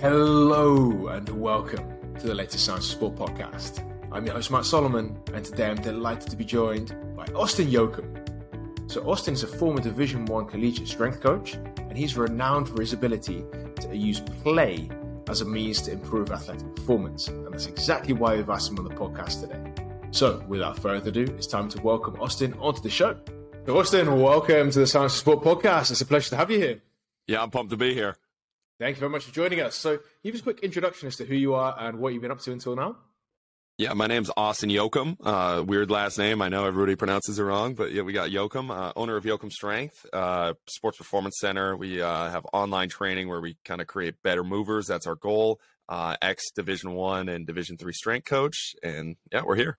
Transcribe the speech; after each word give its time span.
Hello 0.00 1.08
and 1.08 1.28
welcome 1.28 2.14
to 2.20 2.28
the 2.28 2.34
latest 2.34 2.64
Science 2.64 2.86
Sport 2.86 3.16
podcast. 3.16 3.84
I'm 4.12 4.24
your 4.24 4.36
host 4.36 4.52
Matt 4.52 4.64
Solomon, 4.64 5.20
and 5.34 5.44
today 5.44 5.70
I'm 5.70 5.82
delighted 5.82 6.30
to 6.30 6.36
be 6.36 6.44
joined 6.44 6.94
by 7.16 7.24
Austin 7.34 7.66
Jochum. 7.66 8.88
So 8.88 9.02
Austin 9.10 9.34
is 9.34 9.42
a 9.42 9.48
former 9.48 9.80
Division 9.80 10.24
One 10.26 10.46
collegiate 10.46 10.86
strength 10.86 11.20
coach, 11.20 11.54
and 11.54 11.98
he's 11.98 12.16
renowned 12.16 12.68
for 12.68 12.80
his 12.80 12.92
ability 12.92 13.44
to 13.80 13.96
use 13.96 14.20
play 14.20 14.88
as 15.28 15.40
a 15.40 15.44
means 15.44 15.82
to 15.82 15.90
improve 15.90 16.30
athletic 16.30 16.76
performance, 16.76 17.26
and 17.26 17.52
that's 17.52 17.66
exactly 17.66 18.12
why 18.12 18.36
we've 18.36 18.48
asked 18.48 18.70
him 18.70 18.78
on 18.78 18.84
the 18.84 18.94
podcast 18.94 19.40
today. 19.40 19.72
So, 20.12 20.44
without 20.46 20.78
further 20.78 21.08
ado, 21.08 21.22
it's 21.36 21.48
time 21.48 21.68
to 21.70 21.82
welcome 21.82 22.14
Austin 22.20 22.54
onto 22.60 22.82
the 22.82 22.88
show. 22.88 23.16
So 23.66 23.76
Austin, 23.76 24.20
welcome 24.20 24.70
to 24.70 24.78
the 24.78 24.86
Science 24.86 25.14
of 25.14 25.18
Sport 25.18 25.42
podcast. 25.42 25.90
It's 25.90 26.00
a 26.00 26.06
pleasure 26.06 26.30
to 26.30 26.36
have 26.36 26.52
you 26.52 26.58
here. 26.60 26.82
Yeah, 27.26 27.42
I'm 27.42 27.50
pumped 27.50 27.70
to 27.72 27.76
be 27.76 27.94
here. 27.94 28.16
Thank 28.78 28.96
you 28.96 29.00
very 29.00 29.10
much 29.10 29.24
for 29.24 29.34
joining 29.34 29.60
us. 29.60 29.74
So, 29.74 29.98
give 30.22 30.34
us 30.34 30.40
a 30.40 30.44
quick 30.44 30.60
introduction 30.60 31.08
as 31.08 31.16
to 31.16 31.24
who 31.24 31.34
you 31.34 31.54
are 31.54 31.74
and 31.78 31.98
what 31.98 32.12
you've 32.12 32.22
been 32.22 32.30
up 32.30 32.40
to 32.40 32.52
until 32.52 32.76
now. 32.76 32.96
Yeah, 33.76 33.92
my 33.92 34.06
name's 34.06 34.30
Austin 34.36 34.70
Jochum. 34.70 35.16
Uh, 35.20 35.62
weird 35.64 35.90
last 35.90 36.18
name. 36.18 36.42
I 36.42 36.48
know 36.48 36.64
everybody 36.64 36.96
pronounces 36.96 37.38
it 37.38 37.42
wrong, 37.42 37.74
but 37.74 37.92
yeah, 37.92 38.02
we 38.02 38.12
got 38.12 38.30
Jochum, 38.30 38.70
uh, 38.70 38.92
owner 38.96 39.16
of 39.16 39.24
Jochum 39.24 39.50
Strength, 39.50 40.06
uh, 40.12 40.54
Sports 40.68 40.98
Performance 40.98 41.38
Center. 41.40 41.76
We 41.76 42.02
uh, 42.02 42.30
have 42.30 42.44
online 42.52 42.88
training 42.88 43.28
where 43.28 43.40
we 43.40 43.56
kind 43.64 43.80
of 43.80 43.86
create 43.88 44.22
better 44.22 44.44
movers. 44.44 44.86
That's 44.86 45.06
our 45.06 45.14
goal. 45.16 45.60
Uh, 45.88 46.16
Ex 46.22 46.50
Division 46.52 46.92
One 46.94 47.28
and 47.28 47.46
Division 47.46 47.78
Three 47.78 47.92
strength 47.92 48.26
coach, 48.26 48.74
and 48.82 49.16
yeah, 49.32 49.42
we're 49.44 49.56
here. 49.56 49.78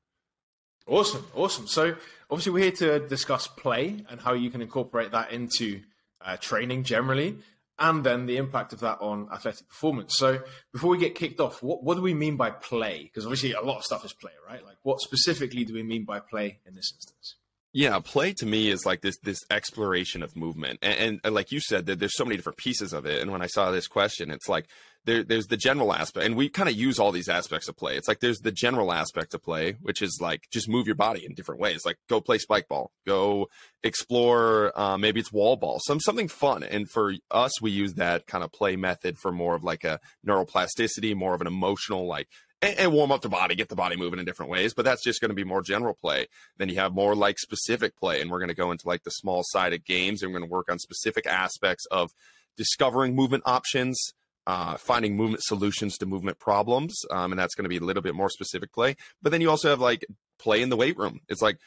Awesome, 0.88 1.26
awesome. 1.36 1.68
So, 1.68 1.96
obviously, 2.30 2.52
we're 2.52 2.64
here 2.64 3.00
to 3.00 3.08
discuss 3.08 3.48
play 3.48 4.04
and 4.10 4.20
how 4.20 4.34
you 4.34 4.50
can 4.50 4.62
incorporate 4.62 5.12
that 5.12 5.32
into 5.32 5.82
uh, 6.22 6.38
training 6.38 6.84
generally 6.84 7.38
and 7.80 8.04
then 8.04 8.26
the 8.26 8.38
impact 8.38 8.74
of 8.74 8.82
that 8.82 9.00
on 9.02 9.28
athletic 9.32 9.68
performance. 9.68 10.16
So 10.18 10.40
before 10.72 10.90
we 10.90 10.98
get 10.98 11.16
kicked 11.16 11.40
off, 11.40 11.64
what, 11.64 11.84
what 11.84 11.96
do 11.96 12.02
we 12.02 12.14
mean 12.14 12.38
by 12.38 12.52
play? 12.52 13.04
Because 13.04 13.26
obviously 13.26 13.54
a 13.54 13.62
lot 13.62 13.78
of 13.78 13.84
stuff 13.84 14.04
is 14.06 14.14
play, 14.14 14.32
right? 14.48 14.64
Like 14.66 14.78
what 14.84 15.00
specifically 15.00 15.66
do 15.66 15.74
we 15.74 15.84
mean 15.84 16.06
by 16.06 16.20
play 16.20 16.60
in 16.66 16.76
this 16.76 16.92
instance? 16.96 17.36
Yeah, 17.72 18.00
play 18.00 18.34
to 18.34 18.48
me 18.48 18.70
is 18.70 18.84
like 18.84 19.02
this 19.02 19.20
this 19.20 19.38
exploration 19.52 20.24
of 20.24 20.36
movement, 20.36 20.80
and, 20.82 21.00
and, 21.00 21.22
and 21.24 21.36
like 21.36 21.52
you 21.52 21.60
said, 21.60 21.86
that 21.86 22.00
there's 22.00 22.18
so 22.18 22.26
many 22.26 22.36
different 22.36 22.58
pieces 22.58 22.94
of 22.94 23.06
it. 23.06 23.22
And 23.22 23.32
when 23.32 23.44
I 23.44 23.48
saw 23.48 23.70
this 23.70 23.88
question, 23.88 24.32
it's 24.32 24.50
like 24.50 24.66
there, 25.06 25.24
there's 25.24 25.48
the 25.48 25.58
general 25.58 25.94
aspect, 25.94 26.26
and 26.26 26.36
we 26.36 26.50
kind 26.50 26.70
of 26.70 26.76
use 26.76 27.00
all 27.00 27.12
these 27.12 27.30
aspects 27.30 27.68
of 27.68 27.78
play. 27.78 27.96
It's 27.96 28.08
like 28.08 28.20
there's 28.20 28.40
the 28.40 28.52
general 28.52 28.92
aspect 28.92 29.34
of 29.34 29.42
play, 29.42 29.78
which 29.82 30.02
is 30.02 30.20
like 30.22 30.48
just 30.52 30.70
move 30.70 30.86
your 30.86 30.96
body 30.96 31.26
in 31.26 31.34
different 31.34 31.62
ways, 31.62 31.86
like 31.86 31.98
go 32.08 32.22
play 32.22 32.38
spike 32.38 32.68
ball, 32.68 32.92
go 33.08 33.48
explore, 33.84 34.78
uh, 34.80 34.98
maybe 34.98 35.20
it's 35.20 35.32
wall 35.32 35.56
ball, 35.56 35.80
some 35.80 36.00
something 36.00 36.28
fun. 36.28 36.64
And 36.64 36.90
for 36.90 37.14
us, 37.32 37.62
we 37.62 37.72
use 37.72 37.96
that 37.96 38.28
kind 38.28 38.44
of 38.44 38.52
play 38.52 38.76
method 38.76 39.18
for 39.18 39.32
more 39.32 39.56
of 39.56 39.64
like 39.64 39.84
a 39.84 40.00
neuroplasticity, 40.28 41.16
more 41.16 41.34
of 41.34 41.42
an 41.42 41.48
emotional 41.48 42.06
like 42.06 42.28
and, 42.62 42.92
warm 42.92 43.12
up 43.12 43.22
the 43.22 43.30
body, 43.30 43.56
get 43.56 43.70
the 43.70 43.76
body 43.76 43.96
moving 43.96 44.20
in 44.20 44.26
different 44.26 44.52
ways. 44.52 44.74
But 44.74 44.86
that's 44.86 45.04
just 45.04 45.22
going 45.22 45.30
to 45.30 45.36
be 45.36 45.44
more 45.44 45.62
general 45.62 45.94
play. 45.94 46.28
Then 46.58 46.70
you 46.70 46.76
have 46.76 46.94
more 46.94 47.16
like 47.16 47.40
specific 47.40 47.98
play, 47.98 48.22
and 48.22 48.30
we're 48.30 48.40
going 48.40 48.50
to 48.50 48.56
go 48.56 48.72
into 48.72 48.88
like 48.88 49.04
the 49.04 49.12
small 49.12 49.44
sided 49.46 49.86
games, 49.86 50.22
and 50.22 50.32
we're 50.32 50.40
going 50.40 50.50
to 50.50 50.54
work 50.54 50.70
on 50.70 50.80
specific 50.80 51.26
aspects 51.26 51.86
of 51.88 52.12
discovering 52.58 53.16
movement 53.16 53.44
options. 53.46 54.14
Uh, 54.48 54.78
finding 54.78 55.16
movement 55.16 55.44
solutions 55.44 55.96
to 55.96 56.08
movement 56.08 56.40
problems, 56.40 57.00
um, 57.12 57.32
and 57.32 57.38
that's 57.38 57.54
going 57.54 57.66
to 57.66 57.70
be 57.70 57.78
a 57.78 57.86
little 57.86 58.02
bit 58.02 58.16
more 58.16 58.32
specific 58.32 58.74
play. 58.74 58.96
But 59.22 59.32
then 59.32 59.42
you 59.42 59.50
also 59.50 59.70
have 59.70 59.80
like 59.80 60.04
play 60.40 60.64
in 60.64 60.70
the 60.70 60.76
weight 60.76 60.98
room. 60.98 61.20
It's 61.30 61.42
like 61.42 61.58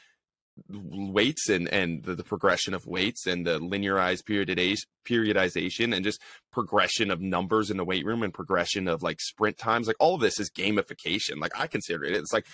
weights 0.68 1.48
and 1.48 1.68
and 1.68 2.02
the, 2.04 2.14
the, 2.14 2.24
progression 2.24 2.74
of 2.74 2.86
weights 2.86 3.26
and 3.26 3.46
the 3.46 3.58
linearized 3.58 4.24
periodization 4.24 4.84
periodization 5.04 5.94
and 5.94 6.04
just 6.04 6.20
progression 6.52 7.10
of 7.10 7.20
numbers 7.20 7.70
in 7.70 7.76
the 7.76 7.84
weight 7.84 8.04
room 8.04 8.22
and 8.22 8.34
progression 8.34 8.86
of 8.86 9.02
like 9.02 9.18
sprint 9.20 9.56
times 9.56 9.86
like 9.86 9.96
all 9.98 10.14
of 10.14 10.20
this 10.20 10.38
is 10.38 10.50
gamification 10.50 11.40
like 11.40 11.58
i 11.58 11.66
consider 11.66 12.04
it 12.04 12.14
it's 12.14 12.32
like 12.32 12.46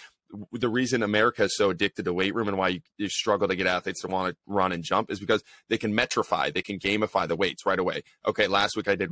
the 0.52 0.68
reason 0.68 1.02
America 1.02 1.44
is 1.44 1.56
so 1.56 1.70
addicted 1.70 2.04
to 2.04 2.12
weight 2.12 2.34
room 2.34 2.48
and 2.48 2.58
why 2.58 2.68
you, 2.68 2.80
you 2.98 3.08
struggle 3.08 3.48
to 3.48 3.56
get 3.56 3.66
athletes 3.66 4.02
to 4.02 4.08
want 4.08 4.32
to 4.32 4.36
run 4.46 4.72
and 4.72 4.84
jump 4.84 5.10
is 5.10 5.20
because 5.20 5.42
they 5.68 5.78
can 5.78 5.94
metrify, 5.94 6.52
they 6.52 6.62
can 6.62 6.78
gamify 6.78 7.26
the 7.26 7.36
weights 7.36 7.64
right 7.64 7.78
away. 7.78 8.02
Okay, 8.26 8.46
last 8.46 8.76
week 8.76 8.88
I 8.88 8.94
did 8.94 9.10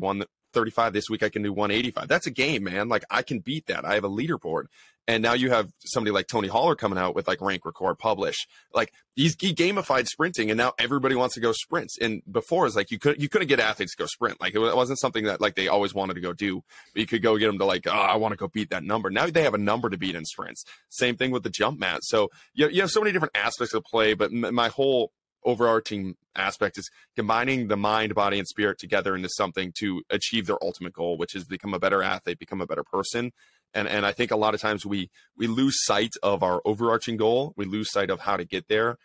135. 0.57 0.93
This 0.93 1.11
week 1.11 1.23
I 1.23 1.29
can 1.29 1.43
do 1.43 1.53
185. 1.53 2.09
That's 2.09 2.27
a 2.27 2.31
game, 2.31 2.65
man. 2.65 2.89
Like 2.89 3.05
I 3.11 3.23
can 3.23 3.41
beat 3.41 3.67
that. 3.67 3.85
I 3.85 3.95
have 3.95 4.05
a 4.05 4.09
leaderboard. 4.09 4.65
And 5.09 5.23
now 5.23 5.35
you 5.35 5.51
have 5.51 5.71
somebody 5.85 6.11
like 6.11 6.27
Tony 6.27 6.49
Holler 6.49 6.75
coming 6.75 6.99
out 6.99 7.15
with 7.15 7.29
like 7.29 7.41
rank 7.41 7.65
record 7.65 7.97
publish. 7.97 8.49
Like 8.75 8.93
he's 9.15 9.37
he 9.39 9.55
gamified 9.55 10.07
sprinting 10.07 10.51
and 10.51 10.59
now 10.59 10.73
everybody 10.79 11.15
wants 11.15 11.37
to 11.37 11.41
go 11.41 11.53
sprints. 11.53 11.97
And 12.01 12.23
before 12.29 12.67
it's 12.67 12.75
like 12.75 12.91
you 12.91 12.99
could 12.99 13.23
you 13.23 13.29
couldn't 13.29 13.47
get 13.47 13.61
athletes 13.61 13.95
to 13.95 14.03
go 14.03 14.07
sprint. 14.07 14.41
Like 14.41 14.55
it 14.57 14.59
wasn't 14.59 14.99
something 14.99 15.25
that 15.27 15.41
like 15.41 15.55
they 15.55 15.69
always 15.69 15.95
wanted 15.95 16.15
to 16.15 16.21
go 16.21 16.33
do. 16.33 16.63
But 16.93 17.01
you 17.01 17.07
could 17.07 17.23
go 17.23 17.37
get 17.37 17.47
them 17.47 17.59
to 17.59 17.65
like, 17.65 17.87
oh, 17.87 17.93
I 17.93 18.17
want 18.17 18.33
to 18.33 18.37
go 18.37 18.49
beat 18.49 18.71
that 18.71 18.83
number. 18.83 19.11
Now 19.11 19.27
they 19.27 19.45
have 19.45 19.55
a 19.55 19.59
number 19.59 19.91
to 19.91 19.97
beat 19.97 20.17
in 20.17 20.25
sprints. 20.25 20.65
Same 20.89 21.17
thing 21.17 21.31
with 21.31 21.45
the 21.45 21.51
jump 21.51 21.79
mat. 21.79 22.01
So 22.03 22.31
you, 22.55 22.69
you 22.69 22.81
have 22.81 22.91
so 22.91 23.01
many 23.01 23.13
different 23.13 23.37
aspects 23.37 23.75
of 23.75 23.85
play, 23.85 24.15
but 24.15 24.33
my 24.33 24.69
whole 24.69 25.13
overarching 25.45 26.17
aspect 26.35 26.79
is 26.79 26.91
combining 27.15 27.69
the 27.69 27.77
mind, 27.77 28.15
body, 28.15 28.39
and 28.39 28.49
spirit 28.49 28.79
together 28.79 29.15
into 29.15 29.29
something 29.29 29.73
to 29.79 30.03
achieve 30.11 30.47
their 30.47 30.63
ultimate 30.63 30.93
goal, 30.93 31.17
which 31.17 31.35
is 31.35 31.45
become 31.45 31.75
a 31.75 31.79
better 31.79 32.03
athlete, 32.03 32.39
become 32.39 32.61
a 32.61 32.67
better 32.67 32.85
person. 32.85 33.33
And 33.75 33.89
and 33.89 34.07
I 34.07 34.13
think 34.13 34.31
a 34.31 34.37
lot 34.37 34.55
of 34.55 34.61
times 34.61 34.87
we 34.87 35.11
we 35.37 35.47
lose 35.47 35.85
sight 35.85 36.15
of 36.23 36.43
our 36.43 36.61
overarching 36.65 37.17
goal. 37.17 37.53
We 37.57 37.65
lose 37.65 37.91
sight 37.91 38.11
of 38.11 38.21
how 38.21 38.37
to 38.37 38.45
get 38.45 38.69
there 38.69 38.97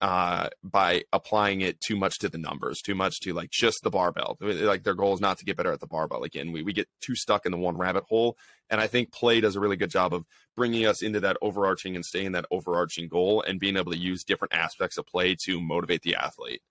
uh, 0.00 0.48
by 0.62 1.02
applying 1.12 1.60
it 1.60 1.80
too 1.80 1.96
much 1.96 2.18
to 2.18 2.28
the 2.28 2.38
numbers, 2.38 2.80
too 2.80 2.94
much 2.94 3.20
to 3.20 3.32
like 3.32 3.50
just 3.50 3.82
the 3.82 3.90
barbell. 3.90 4.36
Like 4.40 4.84
their 4.84 4.94
goal 4.94 5.14
is 5.14 5.20
not 5.20 5.38
to 5.38 5.44
get 5.44 5.56
better 5.56 5.72
at 5.72 5.80
the 5.80 5.86
barbell. 5.86 6.22
Again, 6.22 6.52
we, 6.52 6.62
we 6.62 6.72
get 6.72 6.88
too 7.00 7.16
stuck 7.16 7.46
in 7.46 7.52
the 7.52 7.58
one 7.58 7.76
rabbit 7.76 8.04
hole. 8.08 8.36
And 8.70 8.80
I 8.80 8.86
think 8.86 9.12
play 9.12 9.40
does 9.40 9.56
a 9.56 9.60
really 9.60 9.76
good 9.76 9.90
job 9.90 10.14
of 10.14 10.24
bringing 10.56 10.86
us 10.86 11.02
into 11.02 11.20
that 11.20 11.36
overarching 11.42 11.96
and 11.96 12.04
staying 12.04 12.32
that 12.32 12.46
overarching 12.50 13.08
goal 13.08 13.42
and 13.42 13.58
being 13.58 13.76
able 13.76 13.92
to 13.92 13.98
use 13.98 14.22
different 14.22 14.54
aspects 14.54 14.98
of 14.98 15.06
play 15.06 15.36
to 15.46 15.60
motivate 15.60 16.02
the 16.02 16.14
athlete. 16.14 16.62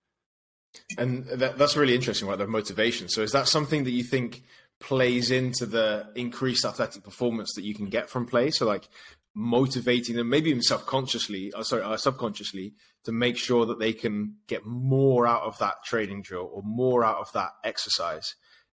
And 0.96 1.26
that, 1.26 1.58
that's 1.58 1.76
really 1.76 1.94
interesting, 1.94 2.28
right? 2.28 2.38
The 2.38 2.46
motivation. 2.46 3.08
So 3.08 3.22
is 3.22 3.32
that 3.32 3.48
something 3.48 3.84
that 3.84 3.90
you 3.90 4.04
think 4.04 4.42
plays 4.80 5.30
into 5.30 5.66
the 5.66 6.06
increased 6.14 6.64
athletic 6.64 7.02
performance 7.02 7.52
that 7.54 7.64
you 7.64 7.74
can 7.74 7.86
get 7.86 8.08
from 8.08 8.26
play? 8.26 8.50
So 8.50 8.64
like 8.64 8.88
motivating 9.34 10.16
them, 10.16 10.28
maybe 10.28 10.50
even 10.50 10.62
self-consciously, 10.62 11.52
uh, 11.52 11.62
sorry, 11.62 11.82
uh, 11.82 11.96
subconsciously, 11.96 12.74
to 13.04 13.12
make 13.12 13.36
sure 13.36 13.66
that 13.66 13.78
they 13.78 13.92
can 13.92 14.36
get 14.46 14.66
more 14.66 15.26
out 15.26 15.42
of 15.42 15.58
that 15.58 15.84
training 15.84 16.22
drill 16.22 16.50
or 16.52 16.62
more 16.62 17.04
out 17.04 17.18
of 17.18 17.32
that 17.32 17.50
exercise. 17.64 18.34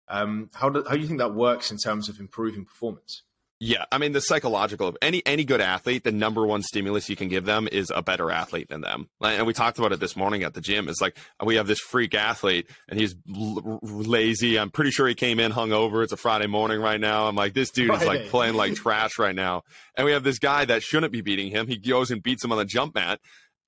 Um, 0.07 0.49
how 0.53 0.69
do 0.69 0.83
how 0.87 0.95
do 0.95 1.01
you 1.01 1.07
think 1.07 1.19
that 1.19 1.33
works 1.33 1.71
in 1.71 1.77
terms 1.77 2.09
of 2.09 2.19
improving 2.19 2.65
performance? 2.65 3.23
Yeah, 3.63 3.85
I 3.91 3.99
mean 3.99 4.11
the 4.11 4.21
psychological 4.21 4.87
of 4.87 4.97
any 5.03 5.21
any 5.23 5.43
good 5.43 5.61
athlete, 5.61 6.03
the 6.03 6.11
number 6.11 6.47
one 6.47 6.63
stimulus 6.63 7.09
you 7.09 7.15
can 7.15 7.27
give 7.27 7.45
them 7.45 7.69
is 7.71 7.91
a 7.95 8.01
better 8.01 8.31
athlete 8.31 8.69
than 8.69 8.81
them. 8.81 9.07
And 9.21 9.45
we 9.45 9.53
talked 9.53 9.77
about 9.77 9.91
it 9.91 9.99
this 9.99 10.15
morning 10.15 10.41
at 10.41 10.55
the 10.55 10.61
gym. 10.61 10.89
It's 10.89 10.99
like 10.99 11.15
we 11.45 11.57
have 11.57 11.67
this 11.67 11.79
freak 11.79 12.15
athlete, 12.15 12.67
and 12.89 12.99
he's 12.99 13.13
l- 13.31 13.79
lazy. 13.83 14.57
I'm 14.57 14.71
pretty 14.71 14.89
sure 14.89 15.07
he 15.07 15.13
came 15.13 15.39
in 15.39 15.51
hungover. 15.51 16.03
It's 16.03 16.11
a 16.11 16.17
Friday 16.17 16.47
morning 16.47 16.81
right 16.81 16.99
now. 16.99 17.27
I'm 17.27 17.35
like, 17.35 17.53
this 17.53 17.69
dude 17.69 17.89
Friday. 17.89 18.01
is 18.01 18.07
like 18.07 18.29
playing 18.29 18.55
like 18.55 18.73
trash 18.73 19.19
right 19.19 19.35
now. 19.35 19.61
And 19.95 20.05
we 20.05 20.13
have 20.13 20.23
this 20.23 20.39
guy 20.39 20.65
that 20.65 20.81
shouldn't 20.81 21.13
be 21.13 21.21
beating 21.21 21.51
him. 21.51 21.67
He 21.67 21.77
goes 21.77 22.09
and 22.09 22.23
beats 22.23 22.43
him 22.43 22.51
on 22.51 22.57
the 22.57 22.65
jump 22.65 22.95
mat, 22.95 23.19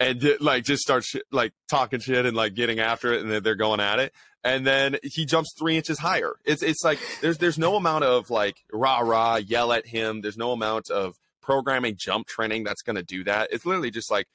and 0.04 0.38
like 0.42 0.64
just 0.64 0.82
starts 0.82 1.16
like 1.32 1.54
talking 1.70 2.00
shit 2.00 2.26
and 2.26 2.36
like 2.36 2.54
getting 2.54 2.80
after 2.80 3.14
it, 3.14 3.22
and 3.22 3.32
then 3.32 3.44
they're 3.44 3.56
going 3.56 3.80
at 3.80 4.00
it 4.00 4.14
and 4.44 4.68
then 4.68 4.98
he 5.04 5.26
jumps 5.26 5.54
three 5.58 5.78
inches 5.78 6.00
higher. 6.00 6.34
It's 6.46 6.62
it's 6.62 6.84
like 6.84 7.00
there's 7.22 7.38
there's 7.38 7.58
no 7.58 7.76
amount 7.76 8.04
of 8.04 8.30
like 8.30 8.58
rah 8.72 9.00
rah 9.00 9.38
yell 9.38 9.72
at 9.72 9.88
him. 9.88 10.22
There's 10.22 10.38
no 10.38 10.52
amount 10.52 10.90
of 10.90 11.16
programming 11.42 11.96
jump 11.98 12.28
training 12.28 12.64
that's 12.64 12.82
going 12.82 12.96
to 12.96 13.04
do 13.04 13.24
that. 13.26 13.50
It's 13.52 13.66
literally 13.66 13.92
just 13.92 14.12
like 14.12 14.28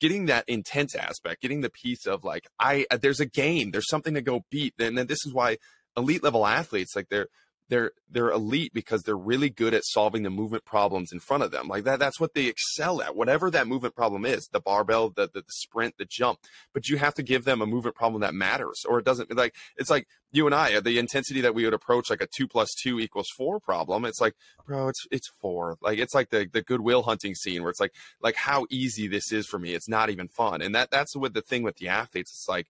getting 0.00 0.26
that 0.26 0.44
intense 0.48 0.94
aspect, 0.94 1.42
getting 1.42 1.62
the 1.62 1.70
piece 1.70 2.06
of 2.06 2.22
like 2.22 2.46
I 2.60 2.86
there's 3.00 3.20
a 3.20 3.26
game, 3.26 3.72
there's 3.72 3.88
something 3.88 4.14
to 4.14 4.22
go 4.22 4.44
beat. 4.50 4.74
And 4.78 4.96
then 4.96 5.06
this 5.06 5.26
is 5.26 5.34
why 5.34 5.58
elite 5.96 6.22
level 6.22 6.46
athletes 6.46 6.94
like 6.94 7.08
they're 7.08 7.28
they're 7.68 7.92
they're 8.10 8.30
elite 8.30 8.72
because 8.72 9.02
they're 9.02 9.16
really 9.16 9.50
good 9.50 9.74
at 9.74 9.84
solving 9.84 10.22
the 10.22 10.30
movement 10.30 10.64
problems 10.64 11.12
in 11.12 11.18
front 11.18 11.42
of 11.42 11.50
them. 11.50 11.68
Like 11.68 11.84
that 11.84 11.98
that's 11.98 12.20
what 12.20 12.34
they 12.34 12.46
excel 12.46 13.02
at. 13.02 13.16
Whatever 13.16 13.50
that 13.50 13.66
movement 13.66 13.94
problem 13.94 14.24
is, 14.24 14.48
the 14.52 14.60
barbell, 14.60 15.10
the, 15.10 15.26
the, 15.26 15.40
the 15.40 15.44
sprint, 15.48 15.96
the 15.98 16.06
jump. 16.08 16.38
But 16.72 16.88
you 16.88 16.98
have 16.98 17.14
to 17.14 17.22
give 17.22 17.44
them 17.44 17.60
a 17.60 17.66
movement 17.66 17.96
problem 17.96 18.20
that 18.22 18.34
matters 18.34 18.84
or 18.88 18.98
it 18.98 19.04
doesn't 19.04 19.34
like 19.36 19.54
it's 19.76 19.90
like 19.90 20.06
you 20.32 20.46
and 20.46 20.54
I, 20.54 20.78
the 20.80 20.98
intensity 20.98 21.40
that 21.40 21.54
we 21.54 21.64
would 21.64 21.74
approach 21.74 22.10
like 22.10 22.20
a 22.20 22.26
two 22.26 22.46
plus 22.46 22.74
two 22.74 23.00
equals 23.00 23.28
four 23.36 23.58
problem. 23.58 24.04
It's 24.04 24.20
like, 24.20 24.34
bro, 24.66 24.88
it's 24.88 25.06
it's 25.10 25.30
four. 25.40 25.76
Like 25.80 25.98
it's 25.98 26.14
like 26.14 26.30
the 26.30 26.46
the 26.50 26.62
Good 26.62 26.80
Will 26.80 27.02
Hunting 27.02 27.34
scene 27.34 27.62
where 27.62 27.70
it's 27.70 27.80
like 27.80 27.94
like 28.20 28.36
how 28.36 28.66
easy 28.70 29.08
this 29.08 29.32
is 29.32 29.46
for 29.46 29.58
me. 29.58 29.74
It's 29.74 29.88
not 29.88 30.10
even 30.10 30.28
fun. 30.28 30.62
And 30.62 30.74
that 30.74 30.90
that's 30.90 31.16
what 31.16 31.34
the 31.34 31.42
thing 31.42 31.62
with 31.62 31.76
the 31.76 31.88
athletes. 31.88 32.30
It's 32.32 32.48
like 32.48 32.68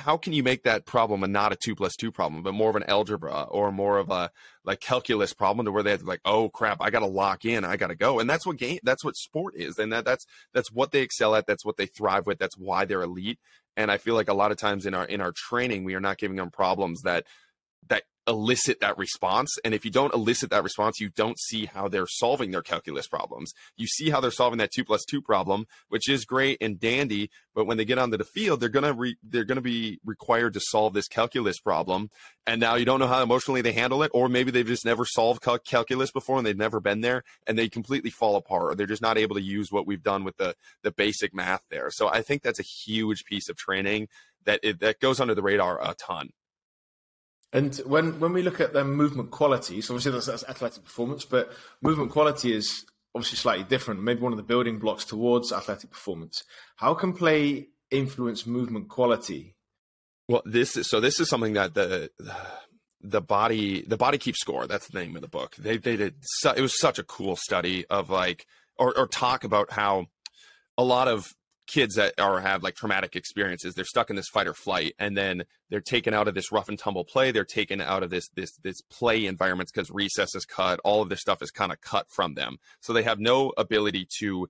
how 0.00 0.16
can 0.16 0.32
you 0.32 0.42
make 0.42 0.64
that 0.64 0.86
problem 0.86 1.22
a 1.22 1.28
not 1.28 1.52
a 1.52 1.56
two 1.56 1.74
plus 1.74 1.94
two 1.96 2.10
problem, 2.10 2.42
but 2.42 2.54
more 2.54 2.70
of 2.70 2.76
an 2.76 2.84
algebra 2.84 3.42
or 3.42 3.70
more 3.70 3.98
of 3.98 4.10
a 4.10 4.30
like 4.64 4.80
calculus 4.80 5.32
problem 5.32 5.66
to 5.66 5.72
where 5.72 5.82
they 5.82 5.90
have 5.92 6.00
to 6.00 6.06
like, 6.06 6.20
oh 6.24 6.48
crap, 6.48 6.78
I 6.80 6.90
got 6.90 7.00
to 7.00 7.06
lock 7.06 7.44
in, 7.44 7.64
I 7.64 7.76
got 7.76 7.88
to 7.88 7.94
go, 7.94 8.18
and 8.18 8.28
that's 8.28 8.46
what 8.46 8.56
game, 8.56 8.78
that's 8.82 9.04
what 9.04 9.16
sport 9.16 9.54
is, 9.56 9.78
and 9.78 9.92
that 9.92 10.04
that's 10.04 10.26
that's 10.52 10.72
what 10.72 10.90
they 10.90 11.02
excel 11.02 11.34
at, 11.34 11.46
that's 11.46 11.64
what 11.64 11.76
they 11.76 11.86
thrive 11.86 12.26
with, 12.26 12.38
that's 12.38 12.58
why 12.58 12.84
they're 12.84 13.02
elite. 13.02 13.38
And 13.76 13.90
I 13.90 13.98
feel 13.98 14.14
like 14.14 14.28
a 14.28 14.34
lot 14.34 14.50
of 14.50 14.58
times 14.58 14.86
in 14.86 14.94
our 14.94 15.04
in 15.04 15.20
our 15.20 15.32
training, 15.32 15.84
we 15.84 15.94
are 15.94 16.00
not 16.00 16.18
giving 16.18 16.36
them 16.36 16.50
problems 16.50 17.02
that 17.02 17.26
that 17.88 18.02
elicit 18.30 18.80
that 18.80 18.96
response. 18.96 19.58
And 19.64 19.74
if 19.74 19.84
you 19.84 19.90
don't 19.90 20.14
elicit 20.14 20.50
that 20.50 20.62
response, 20.62 21.00
you 21.00 21.10
don't 21.10 21.38
see 21.38 21.66
how 21.66 21.88
they're 21.88 22.06
solving 22.06 22.52
their 22.52 22.62
calculus 22.62 23.08
problems. 23.08 23.52
You 23.76 23.86
see 23.86 24.10
how 24.10 24.20
they're 24.20 24.30
solving 24.30 24.58
that 24.58 24.70
two 24.72 24.84
plus 24.84 25.04
two 25.04 25.20
problem, 25.20 25.66
which 25.88 26.08
is 26.08 26.24
great 26.24 26.56
and 26.60 26.78
dandy. 26.78 27.30
But 27.54 27.66
when 27.66 27.76
they 27.76 27.84
get 27.84 27.98
onto 27.98 28.16
the 28.16 28.24
field, 28.24 28.60
they're 28.60 28.68
gonna 28.68 28.94
re- 28.94 29.18
they're 29.22 29.44
gonna 29.44 29.60
be 29.60 29.98
required 30.04 30.54
to 30.54 30.60
solve 30.60 30.94
this 30.94 31.08
calculus 31.08 31.58
problem. 31.58 32.10
And 32.46 32.60
now 32.60 32.76
you 32.76 32.84
don't 32.84 33.00
know 33.00 33.08
how 33.08 33.22
emotionally 33.22 33.60
they 33.60 33.72
handle 33.72 34.02
it, 34.02 34.10
or 34.14 34.28
maybe 34.28 34.50
they've 34.50 34.66
just 34.66 34.84
never 34.84 35.04
solved 35.04 35.42
cal- 35.42 35.58
calculus 35.58 36.10
before 36.10 36.38
and 36.38 36.46
they've 36.46 36.56
never 36.56 36.80
been 36.80 37.00
there, 37.00 37.24
and 37.46 37.58
they 37.58 37.68
completely 37.68 38.10
fall 38.10 38.36
apart, 38.36 38.72
or 38.72 38.74
they're 38.76 38.86
just 38.86 39.02
not 39.02 39.18
able 39.18 39.34
to 39.34 39.42
use 39.42 39.70
what 39.70 39.86
we've 39.86 40.02
done 40.02 40.24
with 40.24 40.36
the 40.36 40.54
the 40.82 40.92
basic 40.92 41.34
math 41.34 41.64
there. 41.68 41.90
So 41.90 42.08
I 42.08 42.22
think 42.22 42.42
that's 42.42 42.60
a 42.60 42.62
huge 42.62 43.24
piece 43.24 43.48
of 43.48 43.56
training 43.56 44.08
that 44.44 44.60
it, 44.62 44.80
that 44.80 45.00
goes 45.00 45.20
under 45.20 45.34
the 45.34 45.42
radar 45.42 45.80
a 45.82 45.94
ton. 45.94 46.30
And 47.52 47.74
when 47.78 48.20
when 48.20 48.32
we 48.32 48.42
look 48.42 48.60
at 48.60 48.72
their 48.72 48.84
movement 48.84 49.30
quality, 49.30 49.80
so 49.80 49.94
obviously 49.94 50.12
that's, 50.12 50.26
that's 50.26 50.44
athletic 50.44 50.84
performance, 50.84 51.24
but 51.24 51.52
movement 51.82 52.12
quality 52.12 52.52
is 52.52 52.86
obviously 53.14 53.36
slightly 53.36 53.64
different. 53.64 54.02
Maybe 54.02 54.20
one 54.20 54.32
of 54.32 54.36
the 54.36 54.44
building 54.44 54.78
blocks 54.78 55.04
towards 55.04 55.52
athletic 55.52 55.90
performance. 55.90 56.44
How 56.76 56.94
can 56.94 57.12
play 57.12 57.68
influence 57.90 58.46
movement 58.46 58.88
quality? 58.88 59.56
Well, 60.28 60.42
this 60.44 60.76
is 60.76 60.88
so. 60.88 61.00
This 61.00 61.18
is 61.18 61.28
something 61.28 61.54
that 61.54 61.74
the 61.74 62.10
the 63.00 63.20
body 63.20 63.82
the 63.82 63.96
body 63.96 64.18
keeps 64.18 64.40
score. 64.40 64.66
That's 64.66 64.86
the 64.86 65.00
name 65.00 65.16
of 65.16 65.22
the 65.22 65.28
book. 65.28 65.56
They 65.56 65.76
they 65.76 65.96
did. 65.96 66.14
It 66.56 66.60
was 66.60 66.78
such 66.78 67.00
a 67.00 67.04
cool 67.04 67.34
study 67.34 67.84
of 67.86 68.10
like 68.10 68.46
or 68.78 68.96
or 68.96 69.08
talk 69.08 69.42
about 69.42 69.72
how 69.72 70.06
a 70.78 70.84
lot 70.84 71.08
of 71.08 71.34
kids 71.70 71.94
that 71.94 72.18
are 72.18 72.40
have 72.40 72.62
like 72.62 72.74
traumatic 72.74 73.14
experiences 73.14 73.74
they're 73.74 73.84
stuck 73.84 74.10
in 74.10 74.16
this 74.16 74.28
fight 74.28 74.48
or 74.48 74.54
flight 74.54 74.94
and 74.98 75.16
then 75.16 75.44
they're 75.68 75.80
taken 75.80 76.12
out 76.12 76.26
of 76.26 76.34
this 76.34 76.50
rough 76.50 76.68
and 76.68 76.78
tumble 76.78 77.04
play 77.04 77.30
they're 77.30 77.44
taken 77.44 77.80
out 77.80 78.02
of 78.02 78.10
this 78.10 78.28
this 78.34 78.56
this 78.62 78.80
play 78.82 79.26
environments 79.26 79.70
because 79.70 79.90
recess 79.90 80.34
is 80.34 80.44
cut 80.44 80.80
all 80.84 81.02
of 81.02 81.08
this 81.08 81.20
stuff 81.20 81.42
is 81.42 81.50
kind 81.50 81.72
of 81.72 81.80
cut 81.80 82.10
from 82.10 82.34
them. 82.34 82.56
So 82.80 82.92
they 82.92 83.02
have 83.02 83.18
no 83.18 83.52
ability 83.56 84.06
to 84.18 84.48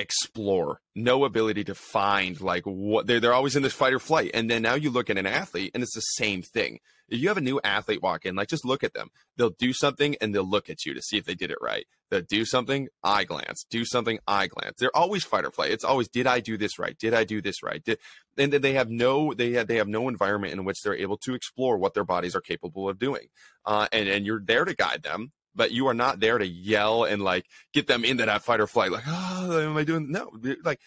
explore. 0.00 0.80
No 0.94 1.24
ability 1.24 1.64
to 1.64 1.74
find 1.74 2.40
like 2.40 2.64
what 2.64 3.06
they're, 3.06 3.20
they're 3.20 3.34
always 3.34 3.56
in 3.56 3.62
this 3.62 3.72
fight 3.72 3.92
or 3.92 3.98
flight. 3.98 4.30
And 4.34 4.50
then 4.50 4.62
now 4.62 4.74
you 4.74 4.90
look 4.90 5.10
at 5.10 5.18
an 5.18 5.26
athlete 5.26 5.70
and 5.74 5.82
it's 5.82 5.94
the 5.94 6.00
same 6.00 6.42
thing. 6.42 6.80
If 7.08 7.20
you 7.20 7.28
have 7.28 7.36
a 7.36 7.42
new 7.42 7.60
athlete 7.64 8.02
walk 8.02 8.24
in 8.24 8.36
like 8.36 8.48
just 8.48 8.64
look 8.64 8.84
at 8.84 8.94
them. 8.94 9.10
They'll 9.36 9.50
do 9.50 9.72
something 9.72 10.16
and 10.20 10.34
they'll 10.34 10.48
look 10.48 10.70
at 10.70 10.84
you 10.84 10.94
to 10.94 11.02
see 11.02 11.16
if 11.16 11.24
they 11.24 11.34
did 11.34 11.50
it 11.50 11.58
right. 11.60 11.86
They'll 12.10 12.22
do 12.22 12.44
something 12.44 12.88
eye 13.02 13.24
glance. 13.24 13.64
Do 13.68 13.84
something 13.84 14.18
eye 14.26 14.46
glance. 14.46 14.76
They're 14.78 14.96
always 14.96 15.24
fight 15.24 15.44
or 15.44 15.50
flight. 15.50 15.72
It's 15.72 15.84
always 15.84 16.08
did 16.08 16.26
i 16.26 16.40
do 16.40 16.56
this 16.56 16.78
right? 16.78 16.96
Did 16.98 17.14
i 17.14 17.24
do 17.24 17.42
this 17.42 17.62
right? 17.62 17.82
Did, 17.82 17.98
and 18.38 18.52
then 18.52 18.62
they 18.62 18.74
have 18.74 18.90
no 18.90 19.34
they 19.34 19.52
have 19.52 19.66
they 19.66 19.76
have 19.76 19.88
no 19.88 20.08
environment 20.08 20.52
in 20.52 20.64
which 20.64 20.82
they're 20.82 20.94
able 20.94 21.18
to 21.18 21.34
explore 21.34 21.78
what 21.78 21.94
their 21.94 22.04
bodies 22.04 22.34
are 22.34 22.40
capable 22.40 22.88
of 22.88 22.98
doing. 22.98 23.26
Uh, 23.64 23.86
and 23.92 24.08
and 24.08 24.24
you're 24.24 24.42
there 24.44 24.64
to 24.64 24.74
guide 24.74 25.02
them 25.02 25.32
but 25.54 25.72
you 25.72 25.86
are 25.88 25.94
not 25.94 26.20
there 26.20 26.38
to 26.38 26.46
yell 26.46 27.04
and 27.04 27.22
like 27.22 27.46
get 27.72 27.86
them 27.86 28.04
into 28.04 28.24
that 28.26 28.42
fight 28.42 28.60
or 28.60 28.66
flight. 28.66 28.92
Like, 28.92 29.04
oh, 29.06 29.60
am 29.60 29.76
I 29.76 29.84
doing? 29.84 30.10
No, 30.10 30.30
like, 30.64 30.80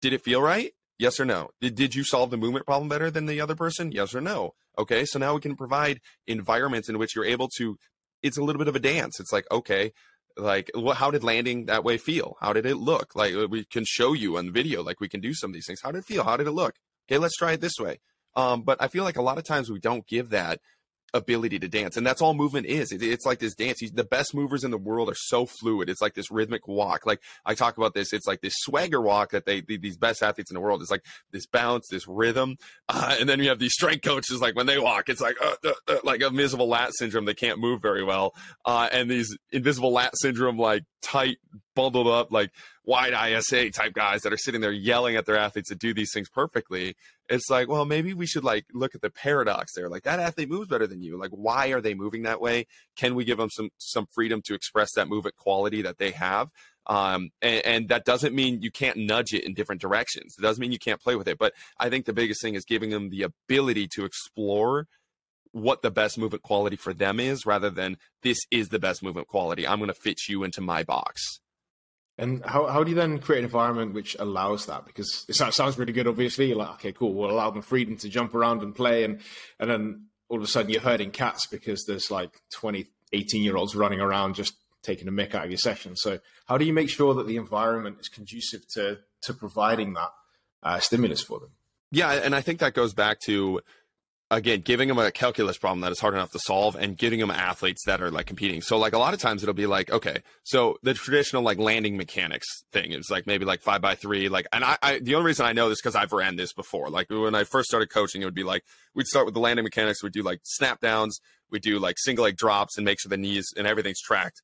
did 0.00 0.12
it 0.12 0.22
feel 0.22 0.42
right? 0.42 0.72
Yes 0.98 1.18
or 1.18 1.24
no? 1.24 1.50
Did, 1.60 1.76
did 1.76 1.94
you 1.94 2.04
solve 2.04 2.30
the 2.30 2.36
movement 2.36 2.66
problem 2.66 2.88
better 2.88 3.10
than 3.10 3.26
the 3.26 3.40
other 3.40 3.54
person? 3.54 3.92
Yes 3.92 4.14
or 4.14 4.20
no? 4.20 4.54
Okay, 4.78 5.04
so 5.04 5.18
now 5.18 5.34
we 5.34 5.40
can 5.40 5.56
provide 5.56 6.00
environments 6.26 6.88
in 6.88 6.98
which 6.98 7.14
you're 7.14 7.24
able 7.24 7.48
to. 7.56 7.78
It's 8.22 8.36
a 8.36 8.42
little 8.42 8.58
bit 8.58 8.68
of 8.68 8.76
a 8.76 8.80
dance. 8.80 9.18
It's 9.18 9.32
like, 9.32 9.46
okay, 9.50 9.92
like 10.36 10.70
what, 10.74 10.98
how 10.98 11.10
did 11.10 11.24
landing 11.24 11.66
that 11.66 11.84
way 11.84 11.96
feel? 11.96 12.36
How 12.40 12.52
did 12.52 12.66
it 12.66 12.76
look? 12.76 13.14
Like 13.14 13.34
we 13.48 13.64
can 13.64 13.84
show 13.86 14.12
you 14.12 14.36
on 14.36 14.52
video. 14.52 14.82
Like 14.82 15.00
we 15.00 15.08
can 15.08 15.20
do 15.20 15.34
some 15.34 15.50
of 15.50 15.54
these 15.54 15.66
things. 15.66 15.80
How 15.82 15.90
did 15.90 15.98
it 15.98 16.04
feel? 16.04 16.24
How 16.24 16.36
did 16.36 16.46
it 16.46 16.52
look? 16.52 16.74
Okay, 17.08 17.18
let's 17.18 17.36
try 17.36 17.52
it 17.52 17.60
this 17.60 17.78
way. 17.78 18.00
Um, 18.36 18.62
but 18.62 18.80
I 18.80 18.88
feel 18.88 19.04
like 19.04 19.16
a 19.16 19.22
lot 19.22 19.38
of 19.38 19.44
times 19.44 19.70
we 19.70 19.80
don't 19.80 20.06
give 20.06 20.30
that 20.30 20.60
ability 21.14 21.58
to 21.58 21.68
dance 21.68 21.96
and 21.96 22.06
that's 22.06 22.22
all 22.22 22.34
movement 22.34 22.66
is. 22.66 22.92
It, 22.92 23.02
it's 23.02 23.26
like 23.26 23.38
this 23.38 23.54
dance. 23.54 23.80
The 23.92 24.04
best 24.04 24.34
movers 24.34 24.64
in 24.64 24.70
the 24.70 24.78
world 24.78 25.10
are 25.10 25.16
so 25.16 25.46
fluid. 25.46 25.88
It's 25.88 26.00
like 26.00 26.14
this 26.14 26.30
rhythmic 26.30 26.68
walk. 26.68 27.06
Like 27.06 27.20
i 27.44 27.54
talk 27.54 27.76
about 27.76 27.94
this 27.94 28.12
it's 28.12 28.26
like 28.26 28.40
this 28.40 28.54
swagger 28.58 29.00
walk 29.00 29.30
that 29.30 29.46
they 29.46 29.60
these 29.60 29.96
best 29.96 30.22
athletes 30.22 30.50
in 30.50 30.54
the 30.54 30.60
world. 30.60 30.82
It's 30.82 30.90
like 30.90 31.04
this 31.32 31.46
bounce 31.46 31.86
this 31.90 32.06
rhythm 32.06 32.56
uh, 32.88 33.16
and 33.18 33.28
then 33.28 33.40
you 33.40 33.48
have 33.48 33.58
these 33.58 33.72
strength 33.72 34.04
coaches 34.04 34.40
like 34.40 34.56
when 34.56 34.66
they 34.66 34.78
walk 34.78 35.08
it's 35.08 35.20
like 35.20 35.36
uh, 35.42 35.56
uh, 35.64 35.72
uh 35.88 35.98
like 36.04 36.22
invisible 36.22 36.68
lat 36.68 36.90
syndrome. 36.94 37.24
They 37.24 37.34
can't 37.34 37.58
move 37.58 37.82
very 37.82 38.04
well 38.04 38.34
uh, 38.64 38.88
and 38.92 39.10
these 39.10 39.36
invisible 39.52 39.92
lat 39.92 40.12
syndrome 40.16 40.58
like 40.58 40.84
tight 41.02 41.38
bundled 41.74 42.08
up 42.08 42.32
like 42.32 42.50
wide 42.84 43.14
isa 43.30 43.70
type 43.70 43.92
guys 43.92 44.22
that 44.22 44.32
are 44.32 44.38
sitting 44.38 44.60
there 44.60 44.72
yelling 44.72 45.16
at 45.16 45.26
their 45.26 45.36
athletes 45.36 45.68
to 45.68 45.74
do 45.74 45.94
these 45.94 46.12
things 46.12 46.28
perfectly 46.28 46.94
it's 47.30 47.48
like, 47.48 47.68
well, 47.68 47.84
maybe 47.84 48.12
we 48.12 48.26
should 48.26 48.44
like 48.44 48.66
look 48.74 48.94
at 48.94 49.02
the 49.02 49.10
paradox 49.10 49.72
there. 49.74 49.88
Like 49.88 50.02
that 50.02 50.18
athlete 50.18 50.50
moves 50.50 50.68
better 50.68 50.86
than 50.86 51.00
you. 51.00 51.16
Like, 51.16 51.30
why 51.30 51.68
are 51.68 51.80
they 51.80 51.94
moving 51.94 52.24
that 52.24 52.40
way? 52.40 52.66
Can 52.96 53.14
we 53.14 53.24
give 53.24 53.38
them 53.38 53.50
some 53.50 53.70
some 53.78 54.06
freedom 54.12 54.42
to 54.46 54.54
express 54.54 54.92
that 54.96 55.08
movement 55.08 55.36
quality 55.36 55.82
that 55.82 55.98
they 55.98 56.10
have? 56.10 56.50
Um, 56.86 57.30
and, 57.40 57.64
and, 57.64 57.88
that 57.90 58.04
doesn't 58.04 58.34
mean 58.34 58.62
you 58.62 58.70
can't 58.70 58.96
nudge 58.96 59.32
it 59.32 59.44
in 59.44 59.54
different 59.54 59.82
directions. 59.82 60.34
It 60.36 60.42
doesn't 60.42 60.60
mean 60.60 60.72
you 60.72 60.78
can't 60.78 61.00
play 61.00 61.14
with 61.14 61.28
it. 61.28 61.38
But 61.38 61.52
I 61.78 61.88
think 61.88 62.06
the 62.06 62.12
biggest 62.12 62.42
thing 62.42 62.54
is 62.54 62.64
giving 62.64 62.90
them 62.90 63.10
the 63.10 63.22
ability 63.22 63.86
to 63.94 64.04
explore 64.04 64.86
what 65.52 65.82
the 65.82 65.90
best 65.90 66.18
movement 66.18 66.42
quality 66.42 66.76
for 66.76 66.94
them 66.94 67.20
is, 67.20 67.44
rather 67.44 67.70
than 67.70 67.96
this 68.22 68.38
is 68.50 68.70
the 68.70 68.78
best 68.78 69.02
movement 69.02 69.28
quality. 69.28 69.68
I'm 69.68 69.78
going 69.78 69.88
to 69.88 69.94
fit 69.94 70.26
you 70.28 70.42
into 70.42 70.62
my 70.62 70.82
box. 70.82 71.40
And 72.20 72.44
how, 72.44 72.66
how 72.66 72.84
do 72.84 72.90
you 72.90 72.96
then 72.96 73.18
create 73.18 73.38
an 73.38 73.46
environment 73.46 73.94
which 73.94 74.14
allows 74.18 74.66
that? 74.66 74.84
Because 74.84 75.24
it 75.26 75.34
sounds 75.34 75.78
really 75.78 75.94
good, 75.94 76.06
obviously. 76.06 76.48
You're 76.48 76.58
like, 76.58 76.72
okay, 76.74 76.92
cool, 76.92 77.14
we'll 77.14 77.30
allow 77.30 77.50
them 77.50 77.62
freedom 77.62 77.96
to 77.96 78.10
jump 78.10 78.34
around 78.34 78.62
and 78.62 78.74
play. 78.74 79.04
And, 79.04 79.20
and 79.58 79.70
then 79.70 80.06
all 80.28 80.36
of 80.36 80.44
a 80.44 80.46
sudden 80.46 80.70
you're 80.70 80.82
herding 80.82 81.12
cats 81.12 81.46
because 81.46 81.86
there's 81.86 82.10
like 82.10 82.30
20, 82.52 82.86
18 83.14 83.42
year 83.42 83.56
olds 83.56 83.74
running 83.74 84.00
around 84.00 84.34
just 84.34 84.54
taking 84.82 85.08
a 85.08 85.10
mick 85.10 85.34
out 85.34 85.44
of 85.44 85.50
your 85.50 85.58
session. 85.58 85.96
So 85.96 86.18
how 86.46 86.58
do 86.58 86.66
you 86.66 86.74
make 86.74 86.90
sure 86.90 87.14
that 87.14 87.26
the 87.26 87.36
environment 87.36 87.96
is 88.00 88.08
conducive 88.08 88.68
to, 88.74 88.98
to 89.22 89.32
providing 89.32 89.94
that 89.94 90.10
uh, 90.62 90.78
stimulus 90.78 91.22
for 91.22 91.40
them? 91.40 91.50
Yeah, 91.90 92.12
and 92.12 92.34
I 92.34 92.42
think 92.42 92.60
that 92.60 92.74
goes 92.74 92.92
back 92.92 93.18
to 93.20 93.62
again 94.30 94.60
giving 94.60 94.88
them 94.88 94.98
a 94.98 95.10
calculus 95.10 95.58
problem 95.58 95.80
that 95.80 95.90
is 95.90 96.00
hard 96.00 96.14
enough 96.14 96.30
to 96.30 96.38
solve 96.38 96.76
and 96.76 96.96
giving 96.96 97.18
them 97.18 97.30
athletes 97.30 97.84
that 97.84 98.00
are 98.00 98.10
like 98.10 98.26
competing. 98.26 98.62
So 98.62 98.78
like 98.78 98.92
a 98.92 98.98
lot 98.98 99.14
of 99.14 99.20
times 99.20 99.42
it'll 99.42 99.54
be 99.54 99.66
like 99.66 99.90
okay 99.90 100.22
so 100.44 100.76
the 100.82 100.94
traditional 100.94 101.42
like 101.42 101.58
landing 101.58 101.96
mechanics 101.96 102.46
thing 102.72 102.92
is 102.92 103.10
like 103.10 103.26
maybe 103.26 103.44
like 103.44 103.60
five 103.60 103.80
by 103.80 103.94
three 103.94 104.28
like 104.28 104.46
and 104.52 104.64
i, 104.64 104.76
I 104.82 104.98
the 105.00 105.14
only 105.14 105.26
reason 105.26 105.46
i 105.46 105.52
know 105.52 105.68
this 105.68 105.80
because 105.80 105.96
i've 105.96 106.12
ran 106.12 106.36
this 106.36 106.52
before. 106.52 106.90
Like 106.90 107.10
when 107.10 107.34
i 107.34 107.44
first 107.44 107.68
started 107.68 107.90
coaching 107.90 108.22
it 108.22 108.24
would 108.24 108.34
be 108.34 108.44
like 108.44 108.64
we'd 108.94 109.06
start 109.06 109.26
with 109.26 109.34
the 109.34 109.40
landing 109.40 109.64
mechanics 109.64 110.02
we'd 110.02 110.12
do 110.12 110.22
like 110.22 110.40
snap 110.44 110.80
downs 110.80 111.20
we 111.50 111.58
do 111.58 111.78
like 111.78 111.96
single 111.98 112.24
leg 112.24 112.36
drops 112.36 112.76
and 112.76 112.84
make 112.84 113.00
sure 113.00 113.10
the 113.10 113.16
knees 113.16 113.48
and 113.56 113.66
everything's 113.66 114.00
tracked 114.00 114.42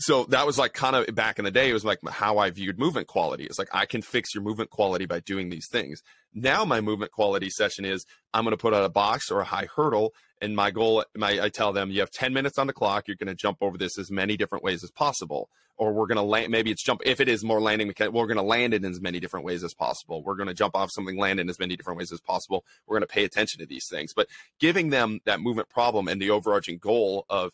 so 0.00 0.24
that 0.24 0.46
was 0.46 0.58
like 0.58 0.72
kind 0.72 0.96
of 0.96 1.14
back 1.14 1.38
in 1.38 1.44
the 1.44 1.50
day 1.50 1.68
it 1.68 1.74
was 1.74 1.84
like 1.84 1.98
how 2.08 2.38
i 2.38 2.50
viewed 2.50 2.78
movement 2.78 3.06
quality. 3.06 3.44
It's 3.44 3.58
like 3.58 3.68
i 3.72 3.86
can 3.86 4.02
fix 4.02 4.34
your 4.34 4.42
movement 4.42 4.70
quality 4.70 5.06
by 5.06 5.20
doing 5.20 5.50
these 5.50 5.68
things. 5.68 6.02
Now 6.34 6.64
my 6.64 6.80
movement 6.80 7.12
quality 7.12 7.50
session 7.50 7.84
is 7.84 8.06
i'm 8.34 8.44
going 8.44 8.52
to 8.52 8.60
put 8.60 8.74
out 8.74 8.84
a 8.84 8.88
box 8.88 9.30
or 9.30 9.40
a 9.40 9.44
high 9.44 9.68
hurdle 9.74 10.14
and 10.40 10.56
my 10.56 10.70
goal 10.70 11.04
my 11.14 11.40
i 11.40 11.48
tell 11.48 11.72
them 11.72 11.90
you 11.90 12.00
have 12.00 12.10
10 12.10 12.32
minutes 12.32 12.58
on 12.58 12.66
the 12.66 12.72
clock. 12.72 13.06
You're 13.06 13.16
going 13.16 13.28
to 13.28 13.34
jump 13.34 13.58
over 13.60 13.76
this 13.76 13.98
as 13.98 14.10
many 14.10 14.36
different 14.36 14.64
ways 14.64 14.82
as 14.82 14.90
possible. 14.90 15.50
Or 15.76 15.94
we're 15.94 16.06
going 16.06 16.16
to 16.16 16.22
land 16.22 16.50
maybe 16.50 16.70
it's 16.70 16.82
jump 16.82 17.00
if 17.06 17.20
it 17.20 17.28
is 17.28 17.42
more 17.42 17.60
landing 17.60 17.90
we're 17.98 18.26
going 18.26 18.36
to 18.36 18.42
land 18.42 18.74
it 18.74 18.84
in 18.84 18.90
as 18.90 19.00
many 19.00 19.18
different 19.18 19.46
ways 19.46 19.64
as 19.64 19.72
possible. 19.72 20.22
We're 20.22 20.34
going 20.34 20.48
to 20.48 20.54
jump 20.54 20.76
off 20.76 20.90
something 20.90 21.16
land 21.16 21.40
in 21.40 21.48
as 21.48 21.58
many 21.58 21.74
different 21.74 21.98
ways 21.98 22.12
as 22.12 22.20
possible. 22.20 22.64
We're 22.86 22.98
going 22.98 23.08
to 23.08 23.14
pay 23.14 23.24
attention 23.24 23.60
to 23.60 23.66
these 23.66 23.88
things. 23.88 24.12
But 24.14 24.28
giving 24.58 24.90
them 24.90 25.20
that 25.24 25.40
movement 25.40 25.70
problem 25.70 26.06
and 26.06 26.20
the 26.20 26.30
overarching 26.30 26.76
goal 26.76 27.24
of 27.30 27.52